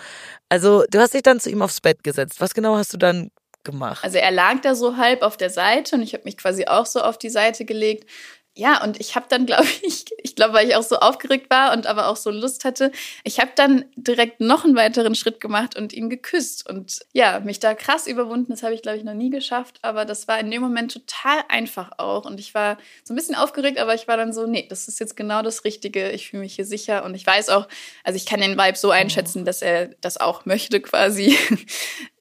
[0.49, 2.41] Also du hast dich dann zu ihm aufs Bett gesetzt.
[2.41, 3.31] Was genau hast du dann
[3.65, 4.03] gemacht?
[4.03, 6.85] Also er lag da so halb auf der Seite und ich habe mich quasi auch
[6.85, 8.09] so auf die Seite gelegt.
[8.57, 11.73] Ja, und ich habe dann, glaube ich, ich glaube, weil ich auch so aufgeregt war
[11.73, 12.91] und aber auch so Lust hatte,
[13.23, 17.59] ich habe dann direkt noch einen weiteren Schritt gemacht und ihn geküsst und ja, mich
[17.59, 18.51] da krass überwunden.
[18.51, 21.43] Das habe ich, glaube ich, noch nie geschafft, aber das war in dem Moment total
[21.49, 24.65] einfach auch und ich war so ein bisschen aufgeregt, aber ich war dann so, nee,
[24.69, 26.11] das ist jetzt genau das Richtige.
[26.11, 27.67] Ich fühle mich hier sicher und ich weiß auch,
[28.03, 31.37] also ich kann den Vibe so einschätzen, dass er das auch möchte quasi.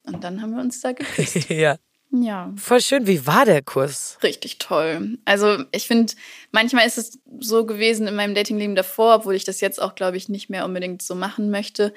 [0.03, 1.49] Und dann haben wir uns da geküsst.
[1.49, 1.77] ja.
[2.11, 2.53] Ja.
[2.55, 3.07] Voll schön.
[3.07, 4.17] Wie war der Kurs?
[4.23, 5.17] Richtig toll.
[5.25, 6.13] Also ich finde,
[6.51, 10.17] manchmal ist es so gewesen in meinem Datingleben davor, obwohl ich das jetzt auch, glaube
[10.17, 11.93] ich, nicht mehr unbedingt so machen möchte,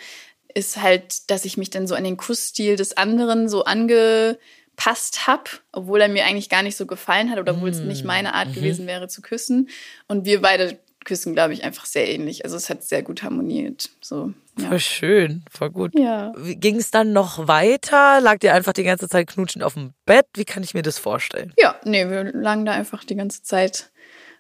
[0.55, 5.51] ist halt, dass ich mich dann so an den Kussstil des anderen so angepasst habe,
[5.73, 8.55] obwohl er mir eigentlich gar nicht so gefallen hat oder obwohl es nicht meine Art
[8.55, 9.69] gewesen wäre zu küssen.
[10.09, 12.45] Und wir beide küssen, glaube ich, einfach sehr ähnlich.
[12.45, 13.91] Also es hat sehr gut harmoniert.
[14.01, 14.69] So, ja.
[14.69, 15.99] Voll schön, voll gut.
[15.99, 16.33] Ja.
[16.37, 18.21] Ging es dann noch weiter?
[18.21, 20.27] Lag ihr einfach die ganze Zeit knutschend auf dem Bett?
[20.35, 21.53] Wie kann ich mir das vorstellen?
[21.57, 23.91] Ja, nee, wir lagen da einfach die ganze Zeit,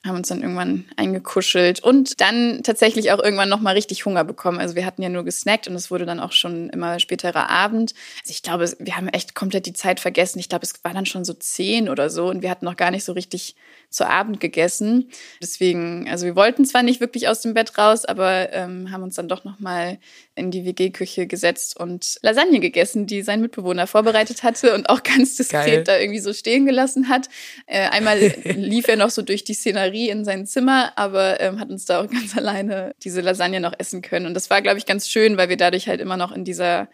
[0.05, 4.59] haben uns dann irgendwann eingekuschelt und dann tatsächlich auch irgendwann nochmal richtig Hunger bekommen.
[4.59, 7.95] Also wir hatten ja nur gesnackt und es wurde dann auch schon immer späterer Abend.
[8.23, 10.39] Also ich glaube, wir haben echt komplett die Zeit vergessen.
[10.39, 12.91] Ich glaube, es war dann schon so zehn oder so und wir hatten noch gar
[12.91, 13.55] nicht so richtig
[13.91, 15.11] zu Abend gegessen.
[15.41, 19.15] Deswegen, also wir wollten zwar nicht wirklich aus dem Bett raus, aber ähm, haben uns
[19.15, 19.99] dann doch nochmal
[20.35, 25.37] in die WG-Küche gesetzt und Lasagne gegessen, die sein Mitbewohner vorbereitet hatte und auch ganz
[25.37, 25.85] diskret Geil.
[25.85, 27.29] da irgendwie so stehen gelassen hat.
[27.67, 31.71] Äh, einmal lief er noch so durch die Szenerie in sein Zimmer, aber ähm, hat
[31.71, 34.27] uns da auch ganz alleine diese Lasagne noch essen können.
[34.27, 36.89] Und das war, glaube ich, ganz schön, weil wir dadurch halt immer noch in dieser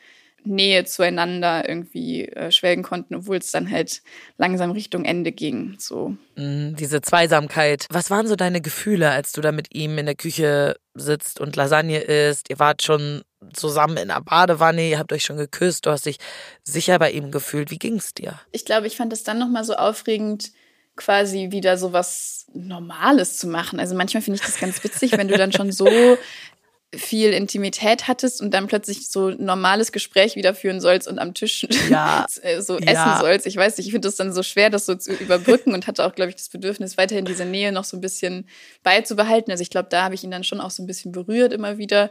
[0.45, 4.03] Nähe zueinander irgendwie äh, schwelgen konnten, obwohl es dann halt
[4.37, 5.77] langsam Richtung Ende ging.
[5.79, 6.17] So.
[6.37, 7.87] Mhm, Diese Zweisamkeit.
[7.91, 11.57] Was waren so deine Gefühle, als du da mit ihm in der Küche sitzt und
[11.57, 12.51] Lasagne isst?
[12.51, 13.23] Ihr wart schon
[13.53, 16.19] zusammen in der Badewanne, ihr habt euch schon geküsst, du hast dich
[16.63, 17.71] sicher bei ihm gefühlt.
[17.71, 18.41] Wie ging's dir?
[18.53, 20.53] Ich glaube, ich fand es dann nochmal so aufregend,
[20.97, 23.81] quasi wieder so was Normales zu machen.
[23.81, 25.87] Also manchmal finde ich das ganz witzig, wenn du dann schon so
[26.99, 31.35] viel Intimität hattest und dann plötzlich so ein normales Gespräch wieder führen sollst und am
[31.35, 32.27] Tisch Ja.
[32.61, 32.87] so Ja.
[32.87, 33.47] essen sollst.
[33.47, 36.05] Ich weiß nicht, ich finde das dann so schwer, das so zu überbrücken und hatte
[36.05, 38.47] auch, glaube ich, das Bedürfnis, weiterhin diese Nähe noch so ein bisschen
[38.83, 39.51] beizubehalten.
[39.51, 41.79] Also ich glaube, da habe ich ihn dann schon auch so ein bisschen berührt immer
[41.79, 42.11] wieder.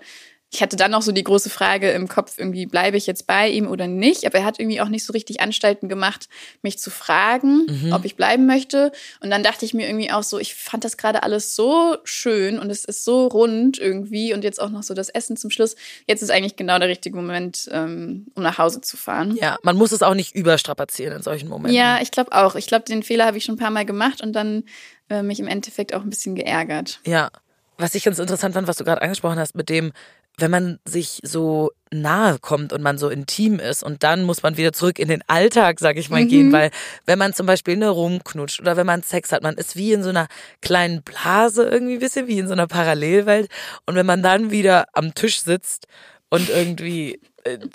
[0.54, 3.50] Ich hatte dann noch so die große Frage im Kopf, irgendwie bleibe ich jetzt bei
[3.50, 4.26] ihm oder nicht.
[4.28, 6.30] Aber er hat irgendwie auch nicht so richtig Anstalten gemacht,
[6.62, 8.92] mich zu fragen, ob ich bleiben möchte.
[9.20, 12.60] Und dann dachte ich mir irgendwie auch so, ich fand das gerade alles so schön
[12.60, 15.76] und es ist so rund irgendwie und jetzt auch noch so das Essen zum Schluss.
[16.08, 19.36] Jetzt ist eigentlich genau der richtige Moment, ähm, um nach Hause zu fahren.
[19.42, 21.76] Ja, man muss es auch nicht überstrapazieren in solchen Momenten.
[21.76, 22.54] Ja, ich glaube auch.
[22.54, 24.66] Ich glaube, den Fehler habe ich schon ein paar Mal gemacht und dann
[25.10, 27.00] äh, mich im Endeffekt auch ein bisschen geärgert.
[27.08, 27.32] Ja.
[27.80, 29.94] Was ich ganz interessant fand, was du gerade angesprochen hast, mit dem,
[30.38, 34.58] wenn man sich so nahe kommt und man so intim ist und dann muss man
[34.58, 36.72] wieder zurück in den Alltag, sag ich mal, gehen, weil
[37.06, 40.02] wenn man zum Beispiel eine rumknutscht oder wenn man Sex hat, man ist wie in
[40.02, 40.28] so einer
[40.62, 43.50] kleinen Blase irgendwie ein bisschen wie in so einer Parallelwelt.
[43.86, 45.88] Und wenn man dann wieder am Tisch sitzt
[46.30, 47.20] und irgendwie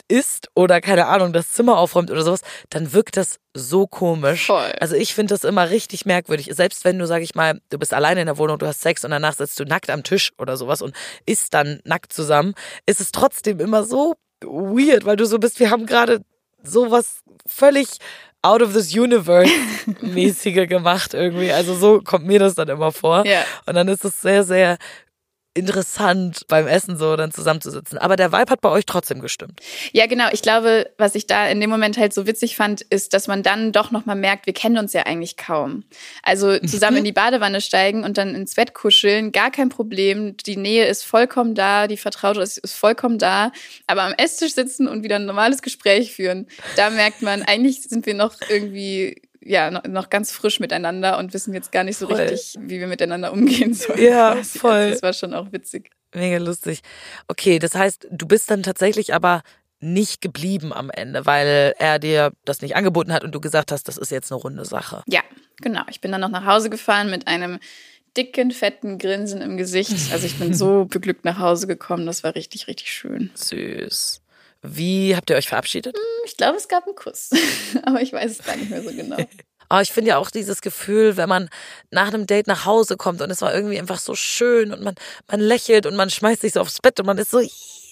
[0.08, 2.40] isst oder keine Ahnung, das Zimmer aufräumt oder sowas,
[2.70, 4.46] dann wirkt das so komisch.
[4.46, 4.72] Voll.
[4.80, 6.50] Also ich finde das immer richtig merkwürdig.
[6.52, 9.04] Selbst wenn du, sag ich mal, du bist alleine in der Wohnung, du hast Sex
[9.04, 10.94] und danach sitzt du nackt am Tisch oder sowas und
[11.26, 12.54] isst dann nackt zusammen,
[12.86, 16.22] ist es trotzdem immer so weird, weil du so bist, wir haben gerade
[16.62, 17.88] sowas völlig
[18.42, 19.52] out of this universe
[20.00, 21.52] mäßige gemacht irgendwie.
[21.52, 23.26] Also so kommt mir das dann immer vor.
[23.26, 23.44] Ja.
[23.66, 24.78] Und dann ist es sehr, sehr
[25.58, 27.98] interessant beim Essen so dann zusammenzusitzen.
[27.98, 29.60] Aber der Vibe hat bei euch trotzdem gestimmt.
[29.92, 30.28] Ja, genau.
[30.32, 33.42] Ich glaube, was ich da in dem Moment halt so witzig fand, ist, dass man
[33.42, 35.84] dann doch nochmal merkt, wir kennen uns ja eigentlich kaum.
[36.22, 40.36] Also zusammen in die Badewanne steigen und dann ins Bett kuscheln, gar kein Problem.
[40.36, 43.52] Die Nähe ist vollkommen da, die Vertraute ist, ist vollkommen da.
[43.86, 46.46] Aber am Esstisch sitzen und wieder ein normales Gespräch führen,
[46.76, 51.54] da merkt man, eigentlich sind wir noch irgendwie ja, noch, ganz frisch miteinander und wissen
[51.54, 52.16] jetzt gar nicht so Voll.
[52.20, 54.02] richtig, wie wir miteinander umgehen sollen.
[54.02, 54.58] Ja, quasi.
[54.58, 54.70] voll.
[54.72, 55.90] Also Das war schon auch witzig.
[56.14, 56.80] Mega lustig.
[57.28, 59.42] Okay, das heißt, du bist dann tatsächlich aber
[59.80, 63.86] nicht geblieben am Ende, weil er dir das nicht angeboten hat und du gesagt hast,
[63.86, 65.02] das ist jetzt eine runde Sache.
[65.06, 65.20] Ja,
[65.60, 65.82] genau.
[65.88, 67.60] Ich bin dann noch nach Hause gefahren mit einem
[68.16, 70.12] dicken, fetten Grinsen im Gesicht.
[70.12, 72.06] Also ich bin so beglückt nach Hause gekommen.
[72.06, 73.30] Das war richtig, richtig schön.
[73.34, 74.20] Süß.
[74.62, 75.96] Wie habt ihr euch verabschiedet?
[76.24, 77.30] Ich glaube, es gab einen Kuss.
[77.84, 79.16] Aber ich weiß es gar nicht mehr so genau.
[79.68, 81.48] Aber ich finde ja auch dieses Gefühl, wenn man
[81.90, 84.94] nach einem Date nach Hause kommt und es war irgendwie einfach so schön und man,
[85.30, 87.40] man lächelt und man schmeißt sich so aufs Bett und man ist so,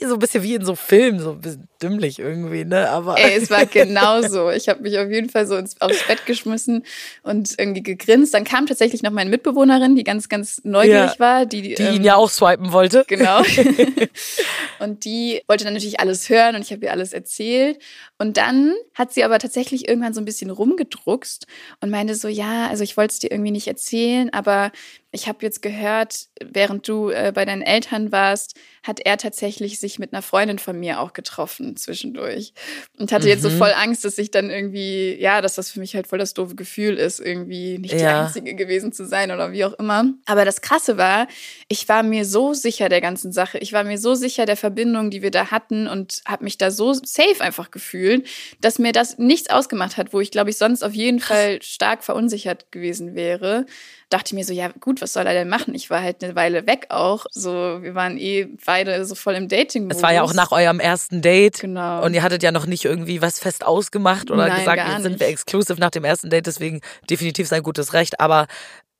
[0.01, 2.89] so ein bisschen wie in so Filmen, so ein bisschen dümmlich irgendwie, ne?
[2.91, 4.51] Aber Ey, es war genauso.
[4.51, 6.85] Ich habe mich auf jeden Fall so ins, aufs Bett geschmissen
[7.23, 8.35] und irgendwie gegrinst.
[8.35, 11.47] Dann kam tatsächlich noch meine Mitbewohnerin, die ganz, ganz neugierig Ja, war.
[11.47, 13.05] Die, die ähm, ihn ja auch swipen wollte.
[13.07, 13.43] Genau.
[14.79, 17.79] und die wollte dann natürlich alles hören und ich habe ihr alles erzählt.
[18.19, 21.47] Und dann hat sie aber tatsächlich irgendwann so ein bisschen rumgedruckst
[21.81, 24.73] und meinte so, ja, also ich wollte es dir irgendwie nicht erzählen, aber
[25.17, 29.99] ich habe jetzt gehört, während du äh, bei deinen Eltern warst, hat er tatsächlich sich
[29.99, 32.53] mit einer Freundin von mir auch getroffen zwischendurch.
[32.99, 33.57] Und hatte jetzt so Mhm.
[33.59, 36.55] voll Angst, dass ich dann irgendwie, ja, dass das für mich halt voll das doofe
[36.55, 38.25] Gefühl ist, irgendwie nicht die Ja.
[38.25, 40.05] Einzige gewesen zu sein oder wie auch immer.
[40.27, 41.27] Aber das Krasse war,
[41.69, 43.59] ich war mir so sicher der ganzen Sache.
[43.59, 46.71] Ich war mir so sicher der Verbindung, die wir da hatten und habe mich da
[46.71, 48.27] so safe einfach gefühlt,
[48.61, 52.05] dass mir das nichts ausgemacht hat, wo ich glaube ich sonst auf jeden Fall stark
[52.05, 53.65] verunsichert gewesen wäre.
[54.11, 55.73] Dachte ich mir so, ja gut, was was soll er denn machen?
[55.77, 57.27] Ich war halt eine Weile weg auch.
[57.31, 60.81] So, wir waren eh beide so voll im dating Es war ja auch nach eurem
[60.81, 61.61] ersten Date.
[61.61, 62.05] Genau.
[62.05, 65.21] Und ihr hattet ja noch nicht irgendwie was fest ausgemacht oder Nein, gesagt, jetzt sind
[65.21, 68.19] wir exklusiv nach dem ersten Date, deswegen definitiv sein gutes Recht.
[68.19, 68.49] Aber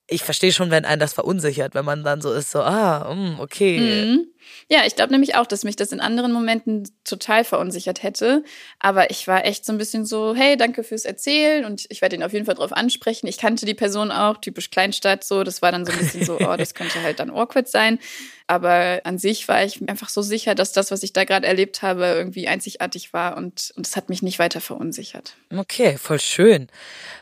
[0.09, 3.39] ich verstehe schon, wenn einen das verunsichert, wenn man dann so ist, so, ah, mm,
[3.39, 3.77] okay.
[3.79, 4.27] Mhm.
[4.69, 8.43] Ja, ich glaube nämlich auch, dass mich das in anderen Momenten total verunsichert hätte.
[8.79, 12.15] Aber ich war echt so ein bisschen so, hey, danke fürs Erzählen und ich werde
[12.15, 13.27] ihn auf jeden Fall drauf ansprechen.
[13.27, 15.43] Ich kannte die Person auch, typisch Kleinstadt so.
[15.43, 17.99] Das war dann so ein bisschen so, oh, das könnte halt dann awkward sein.
[18.47, 21.81] Aber an sich war ich einfach so sicher, dass das, was ich da gerade erlebt
[21.81, 25.35] habe, irgendwie einzigartig war und und es hat mich nicht weiter verunsichert.
[25.53, 26.67] Okay, voll schön.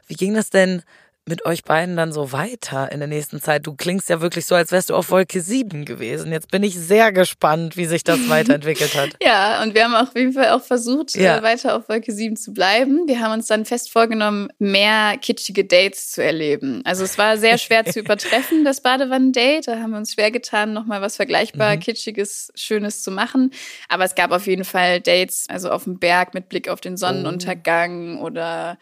[0.08, 0.84] Wie ging das denn
[1.28, 3.66] mit euch beiden dann so weiter in der nächsten Zeit?
[3.66, 6.32] Du klingst ja wirklich so, als wärst du auf Wolke 7 gewesen.
[6.32, 9.10] Jetzt bin ich sehr gespannt, wie sich das weiterentwickelt hat.
[9.24, 11.38] Ja, und wir haben auf jeden Fall auch versucht, Ja.
[11.38, 13.08] äh, weiter auf Wolke 7 zu bleiben.
[13.08, 16.82] Wir haben uns dann fest vorgenommen, mehr kitschige Dates zu erleben.
[16.86, 19.68] Also es war sehr schwer zu übertreffen, das Badewannen-Date.
[19.68, 23.52] Da haben wir uns schwer getan, nochmal was vergleichbar Kitschiges, Schönes zu machen.
[23.90, 26.98] Aber es gab auf jeden Fall Dates, also auf dem Berg mit Blick auf den
[26.98, 28.76] Sonnenuntergang oder äh,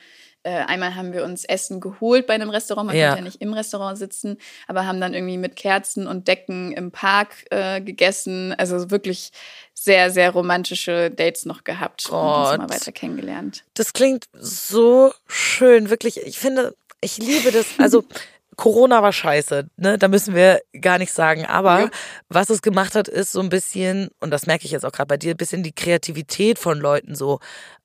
[0.49, 2.87] einmal haben wir uns Essen geholt bei einem Restaurant.
[2.87, 3.07] Man Ja.
[3.09, 4.37] konnte ja nicht im Restaurant sitzen,
[4.67, 8.53] aber haben dann irgendwie mit Kerzen und Decken im Park äh, gegessen.
[8.57, 9.31] Also wirklich
[9.73, 12.49] sehr, sehr romantische Dates noch gehabt und Gott.
[12.51, 13.63] uns mal weiter kennengelernt.
[13.73, 16.17] Das klingt so schön, wirklich.
[16.25, 17.65] Ich finde, ich liebe das.
[17.77, 18.03] Also,
[18.55, 19.97] Corona war scheiße, ne?
[19.97, 21.43] Da müssen wir gar nichts sagen.
[21.47, 21.89] Aber Ja.
[22.29, 25.07] was es gemacht hat, ist so ein bisschen, und das merke ich jetzt auch gerade
[25.07, 27.39] bei dir, ein bisschen die Kreativität von Leuten so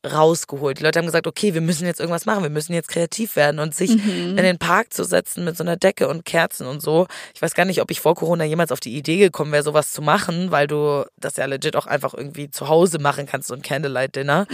[0.07, 0.79] rausgeholt.
[0.79, 3.59] Die Leute haben gesagt, okay, wir müssen jetzt irgendwas machen, wir müssen jetzt kreativ werden
[3.59, 7.09] und sich in den Park zu setzen mit so einer Decke und Kerzen und so.
[7.35, 9.93] Ich weiß gar nicht, ob ich vor Corona jemals auf die Idee gekommen wäre, sowas
[9.93, 13.55] zu machen, weil du das ja legit auch einfach irgendwie zu Hause machen kannst, so
[13.55, 14.47] ein Candlelight-Dinner.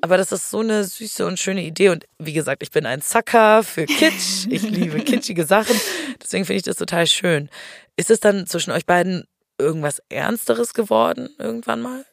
[0.00, 1.90] Aber das ist so eine süße und schöne Idee.
[1.90, 4.46] Und wie gesagt, ich bin ein Sucker für Kitsch.
[4.50, 5.78] Ich liebe kitschige Sachen.
[6.22, 7.48] Deswegen finde ich das total schön.
[7.96, 9.24] Ist es dann zwischen euch beiden
[9.58, 12.04] irgendwas Ernsteres geworden irgendwann mal?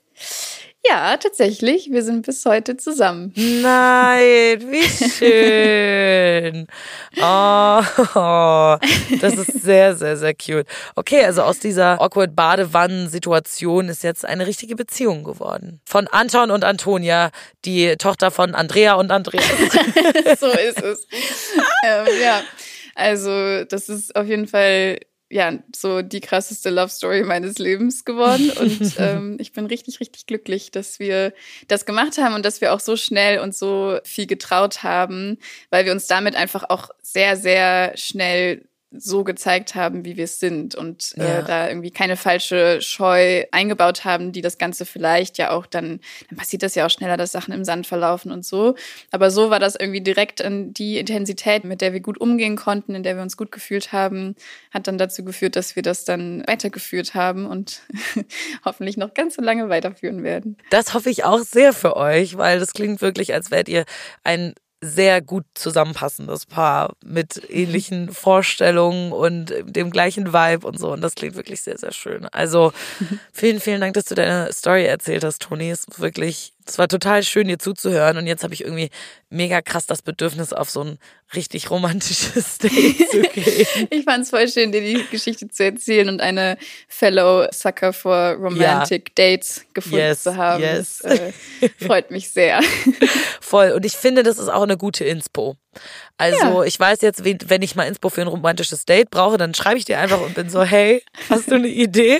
[0.87, 1.89] Ja, tatsächlich.
[1.91, 3.33] Wir sind bis heute zusammen.
[3.35, 6.67] Nein, wie schön.
[7.17, 8.77] Oh,
[9.19, 10.67] das ist sehr, sehr, sehr cute.
[10.95, 15.81] Okay, also aus dieser awkward Badewannen-Situation ist jetzt eine richtige Beziehung geworden.
[15.85, 17.31] Von Anton und Antonia,
[17.65, 19.45] die Tochter von Andrea und Andreas.
[20.39, 21.07] so ist es.
[21.83, 22.41] ähm, ja,
[22.93, 24.99] also das ist auf jeden Fall
[25.29, 28.51] ja so die krasseste Love Story meines Lebens geworden.
[28.59, 31.33] Und ähm, ich bin richtig, richtig glücklich, dass wir
[31.67, 35.37] das gemacht haben und dass wir auch so schnell und so viel getraut haben,
[35.69, 40.39] weil wir uns damit einfach auch sehr, sehr schnell so gezeigt haben, wie wir es
[40.39, 41.39] sind und Ja.
[41.39, 45.99] äh, da irgendwie keine falsche Scheu eingebaut haben, die das Ganze vielleicht ja auch dann,
[46.29, 48.75] dann passiert das ja auch schneller, dass Sachen im Sand verlaufen und so.
[49.11, 52.95] Aber so war das irgendwie direkt an die Intensität, mit der wir gut umgehen konnten,
[52.95, 54.35] in der wir uns gut gefühlt haben,
[54.71, 57.81] hat dann dazu geführt, dass wir das dann weitergeführt haben und
[58.65, 60.57] hoffentlich noch ganz so lange weiterführen werden.
[60.69, 63.83] Das hoffe ich auch sehr für euch, weil das klingt wirklich, als wärt ihr
[64.23, 64.53] ein
[64.85, 70.91] sehr gut zusammenpassendes Paar mit ähnlichen Vorstellungen und dem gleichen Vibe und so.
[70.91, 72.25] Und das klingt wirklich sehr, sehr schön.
[72.25, 72.73] Also
[73.31, 75.69] vielen, vielen Dank, dass du deine Story erzählt hast, Toni.
[75.69, 78.17] Es ist wirklich, es war total schön, dir zuzuhören.
[78.17, 78.89] Und jetzt habe ich irgendwie
[79.29, 80.99] mega krass das Bedürfnis, auf so ein
[81.35, 83.87] richtig romantisches Date zu gehen.
[83.89, 86.57] Ich fand es voll schön, dir die Geschichte zu erzählen und eine
[86.87, 90.63] Fellow Sucker for Romantic Dates gefunden Yes, zu haben.
[90.63, 90.99] yes.
[91.03, 91.31] Das äh,
[91.79, 92.61] freut mich sehr.
[93.41, 93.71] Voll.
[93.71, 95.55] Und ich finde, das ist auch eine gute Inspo.
[96.17, 99.53] Also ich weiß jetzt, wen- wenn ich mal Inspo für ein romantisches Date brauche, dann
[99.53, 102.19] schreibe ich dir einfach und bin so, hey, hast du eine Idee?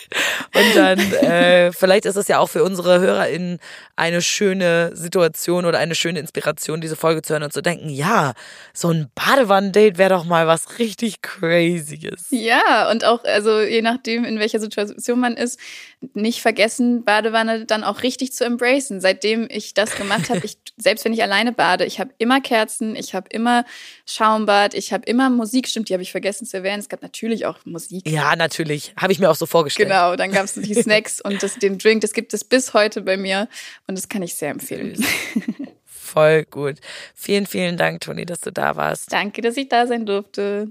[0.53, 3.59] Und dann, äh, vielleicht ist es ja auch für unsere HörerInnen
[3.95, 8.33] eine schöne Situation oder eine schöne Inspiration, diese Folge zu hören und zu denken, ja,
[8.73, 12.27] so ein Badewannen-Date wäre doch mal was richtig Crazyes.
[12.31, 15.57] Ja, und auch, also je nachdem, in welcher Situation man ist,
[16.13, 18.99] nicht vergessen, Badewanne dann auch richtig zu embracen.
[19.01, 22.95] Seitdem ich das gemacht habe, ich, selbst wenn ich alleine bade, ich habe immer Kerzen,
[22.97, 23.44] ich habe immer
[24.05, 26.79] Schaumbad, ich habe immer Musik, stimmt, die habe ich vergessen zu erwähnen.
[26.79, 28.07] Es gab natürlich auch Musik.
[28.07, 28.93] Ja, natürlich.
[28.97, 29.89] Habe ich mir auch so vorgestellt.
[29.89, 33.01] Genau, dann gab es die Snacks und das, den Drink, das gibt es bis heute
[33.01, 33.47] bei mir
[33.87, 35.03] und das kann ich sehr empfehlen.
[35.85, 36.77] Voll gut.
[37.13, 39.11] Vielen, vielen Dank, Toni, dass du da warst.
[39.11, 40.69] Danke, dass ich da sein durfte.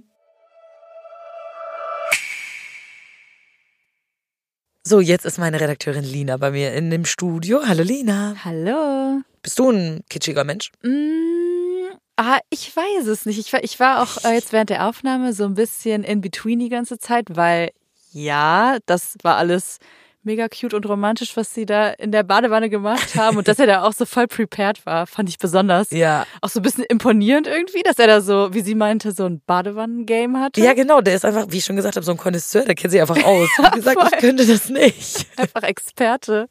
[4.87, 7.63] So, jetzt ist meine Redakteurin Lina bei mir in dem Studio.
[7.67, 8.37] Hallo Lina.
[8.45, 9.23] Hallo.
[9.43, 10.71] Bist du ein kitschiger Mensch?
[10.83, 11.44] Mm,
[12.17, 13.39] ah, ich weiß es nicht.
[13.39, 16.59] Ich war, ich war auch äh, jetzt während der Aufnahme so ein bisschen in between
[16.59, 17.71] die ganze Zeit, weil
[18.13, 19.79] ja, das war alles
[20.25, 23.67] mega cute und romantisch, was sie da in der Badewanne gemacht haben und dass er
[23.67, 25.91] da auch so voll prepared war, fand ich besonders.
[25.91, 26.27] Ja.
[26.41, 29.43] Auch so ein bisschen imponierend irgendwie, dass er da so, wie sie meinte, so ein
[29.47, 30.61] Badewannen-Game hatte.
[30.61, 32.93] Ja, genau, der ist einfach, wie ich schon gesagt habe, so ein Connoisseur, der kennt
[32.93, 33.49] sich einfach aus.
[33.59, 34.19] Wie gesagt, ich voll.
[34.19, 35.27] könnte das nicht.
[35.37, 36.49] einfach Experte.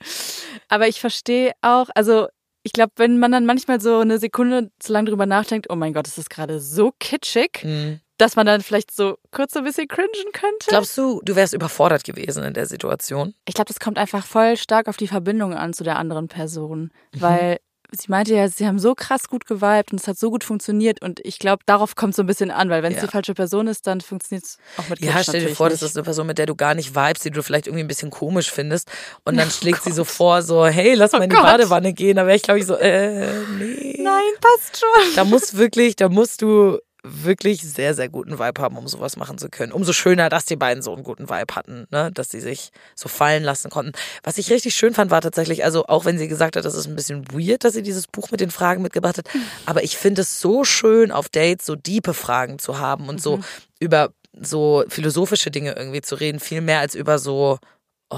[0.70, 2.28] Aber ich verstehe auch, also
[2.64, 5.94] ich glaube, wenn man dann manchmal so eine Sekunde zu lang drüber nachdenkt, oh mein
[5.94, 8.00] Gott, das ist gerade so kitschig, Mhm.
[8.18, 10.68] dass man dann vielleicht so kurz so ein bisschen cringen könnte.
[10.68, 13.34] Glaubst du, du wärst überfordert gewesen in der Situation?
[13.46, 16.92] Ich glaube, das kommt einfach voll stark auf die Verbindung an zu der anderen Person,
[17.16, 17.22] Mhm.
[17.22, 17.58] weil
[17.96, 21.02] sie meinte ja, sie haben so krass gut geweibt und es hat so gut funktioniert
[21.02, 23.06] und ich glaube, darauf kommt so ein bisschen an, weil wenn es Ja.
[23.08, 25.82] die falsche Person ist, dann funktioniert es auch mit Ja, Kitsch stell dir vor, das
[25.82, 25.90] nicht.
[25.92, 28.10] ist eine Person, mit der du gar nicht vibest, die du vielleicht irgendwie ein bisschen
[28.12, 28.90] komisch findest.
[29.26, 31.46] Und dann Oh schlägt sie so vor, so, hey, lass mal in die Gott.
[31.46, 32.16] Badewanne gehen.
[32.18, 33.28] Da wäre ich, glaube ich, so, äh,
[33.60, 34.00] nee.
[34.02, 35.16] Nein, passt schon.
[35.16, 39.38] Da muss wirklich, da musst du wirklich sehr, sehr guten Vibe haben, um sowas machen
[39.38, 39.74] zu können.
[39.74, 42.12] Umso schöner, dass die beiden so einen guten Vibe hatten, ne?
[42.14, 43.92] dass sie sich so fallen lassen konnten.
[44.24, 46.88] Was ich richtig schön fand, war tatsächlich, also auch wenn sie gesagt hat, das ist
[46.88, 49.30] ein bisschen weird, dass sie dieses Buch mit den Fragen mitgebracht hat,
[49.66, 53.40] aber ich finde es so schön, auf Dates so diepe Fragen zu haben und so
[53.80, 57.60] über so philosophische Dinge irgendwie zu reden, viel mehr als über so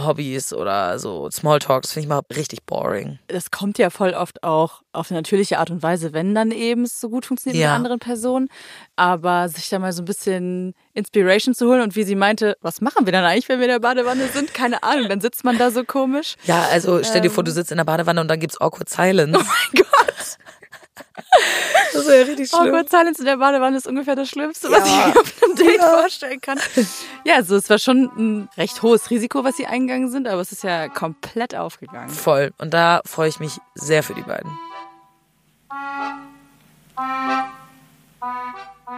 [0.06, 1.84] Hobbys oder so Smalltalk.
[1.84, 3.20] Das finde ich mal richtig boring.
[3.28, 6.84] das kommt ja voll oft auch auf eine natürliche Art und Weise, wenn dann eben
[6.84, 7.70] es so gut funktioniert mit Ja.
[7.70, 8.48] einer anderen Person.
[8.96, 12.82] Aber sich da mal so ein bisschen Inspiration zu holen und wie sie meinte, was
[12.82, 14.54] machen wir dann eigentlich, wenn wir in der Badewanne sind?
[14.54, 16.36] Keine Ahnung, dann sitzt man da so komisch.
[16.46, 19.38] Ja, also stell dir vor, du sitzt in der Badewanne und dann gibt's awkward silence.
[19.38, 19.46] Ähm.
[19.46, 20.38] Oh mein Gott.
[21.93, 22.68] Das wäre richtig schlimm.
[22.68, 25.07] Awkward Silence in der Badewanne ist ungefähr das Schlimmste, was Ja.
[25.09, 26.59] ich mir auf einem Date vorstellen kann.
[27.24, 30.51] Ja, also es war schon ein recht hohes Risiko, was sie eingegangen sind, aber es
[30.51, 32.09] ist ja komplett aufgegangen.
[32.09, 32.51] Voll.
[32.57, 34.51] Und da freue ich mich sehr für die beiden.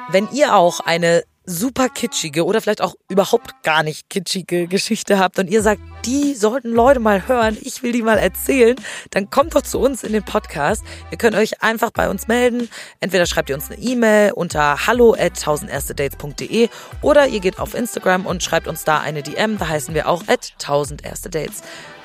[0.09, 5.39] Wenn ihr auch eine super kitschige oder vielleicht auch überhaupt gar nicht kitschige Geschichte habt
[5.39, 8.75] und ihr sagt, die sollten Leute mal hören, ich will die mal erzählen,
[9.11, 10.83] dann kommt doch zu uns in den Podcast.
[11.09, 12.69] Ihr könnt euch einfach bei uns melden.
[12.99, 16.69] Entweder schreibt ihr uns eine E-Mail unter hallo at 1000erstedates.de
[17.01, 19.57] oder ihr geht auf Instagram und schreibt uns da eine DM.
[19.57, 21.61] Da heißen wir auch at 1000 erste Dates.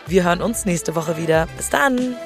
[0.07, 1.49] Wir hören uns nächste Woche wieder.
[1.57, 2.17] Bis dann!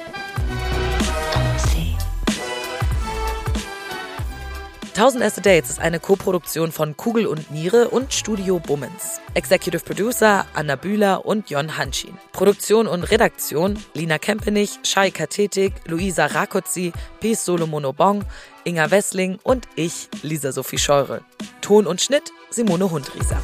[4.97, 9.21] 1000 Erste Dates ist eine Koproduktion von Kugel und Niere und Studio Bummens.
[9.35, 12.17] Executive Producer Anna Bühler und Jon Hanschin.
[12.31, 18.25] Produktion und Redaktion Lina Kempenich, Shai Kathetik, Luisa Rakotzi, Pies Solomono Bong,
[18.63, 21.21] Inga Wessling und ich, Lisa Sophie Scheure.
[21.61, 23.37] Ton und Schnitt Simone Hundrieser.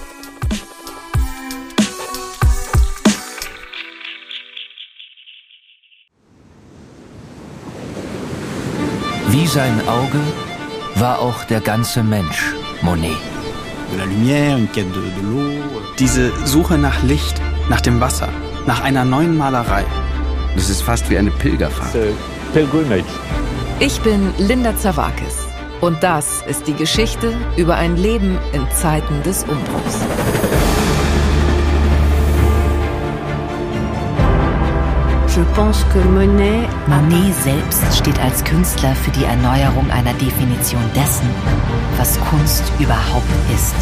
[9.28, 10.20] Wie sein Auge
[11.04, 13.18] war auch der ganze Mensch Monet.
[16.00, 18.30] Diese Suche nach Licht, nach dem Wasser,
[18.66, 19.84] nach einer neuen Malerei.
[20.56, 21.94] Das ist fast wie eine Pilgerfahrt.
[23.82, 25.36] Ich bin Linda Zawakis
[25.82, 29.98] und das ist die Geschichte über ein Leben in Zeiten des Umbruchs.
[36.88, 41.30] Monet selbst steht als Künstler für die Erneuerung einer Definition dessen,
[41.98, 43.76] was Kunst überhaupt ist.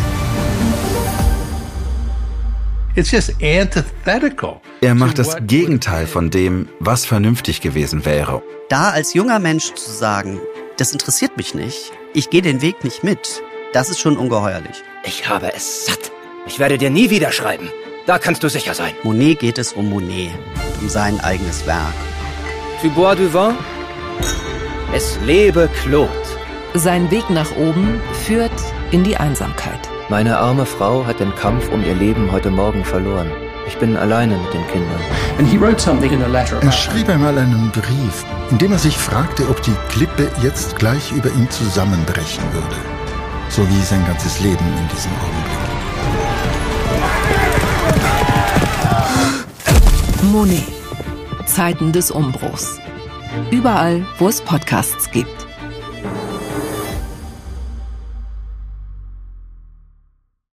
[4.82, 8.44] Er macht das Gegenteil von dem, was vernünftig gewesen wäre.
[8.68, 10.42] Da als junger Mensch zu sagen,
[10.76, 13.42] das interessiert mich nicht, ich gehe den Weg nicht mit,
[13.72, 14.84] das ist schon ungeheuerlich.
[15.06, 16.12] Ich habe es satt.
[16.46, 17.70] Ich werde dir nie wieder schreiben.
[18.08, 18.94] Da kannst du sicher sein.
[19.04, 20.32] Monet geht es um Monet,
[20.82, 21.94] um sein eigenes Werk.
[22.82, 23.54] Tu bois du vin?
[24.92, 26.10] Es lebe Claude.
[26.74, 28.52] Sein Weg nach oben führt
[28.90, 29.80] in die Einsamkeit.
[30.10, 33.32] Meine arme Frau hat den Kampf um ihr Leben heute Morgen verloren.
[33.68, 35.00] Ich bin alleine mit den Kindern.
[36.62, 41.12] Er schrieb einmal einen Brief, in dem er sich fragte, ob die Klippe jetzt gleich
[41.12, 42.76] über ihm zusammenbrechen würde.
[43.50, 45.71] So wie sein ganzes Leben in diesem Augenblick.
[50.24, 50.64] Monet.
[51.48, 52.80] Zeiten des Umbruchs.
[53.50, 55.41] Überall, wo es Podcasts gibt.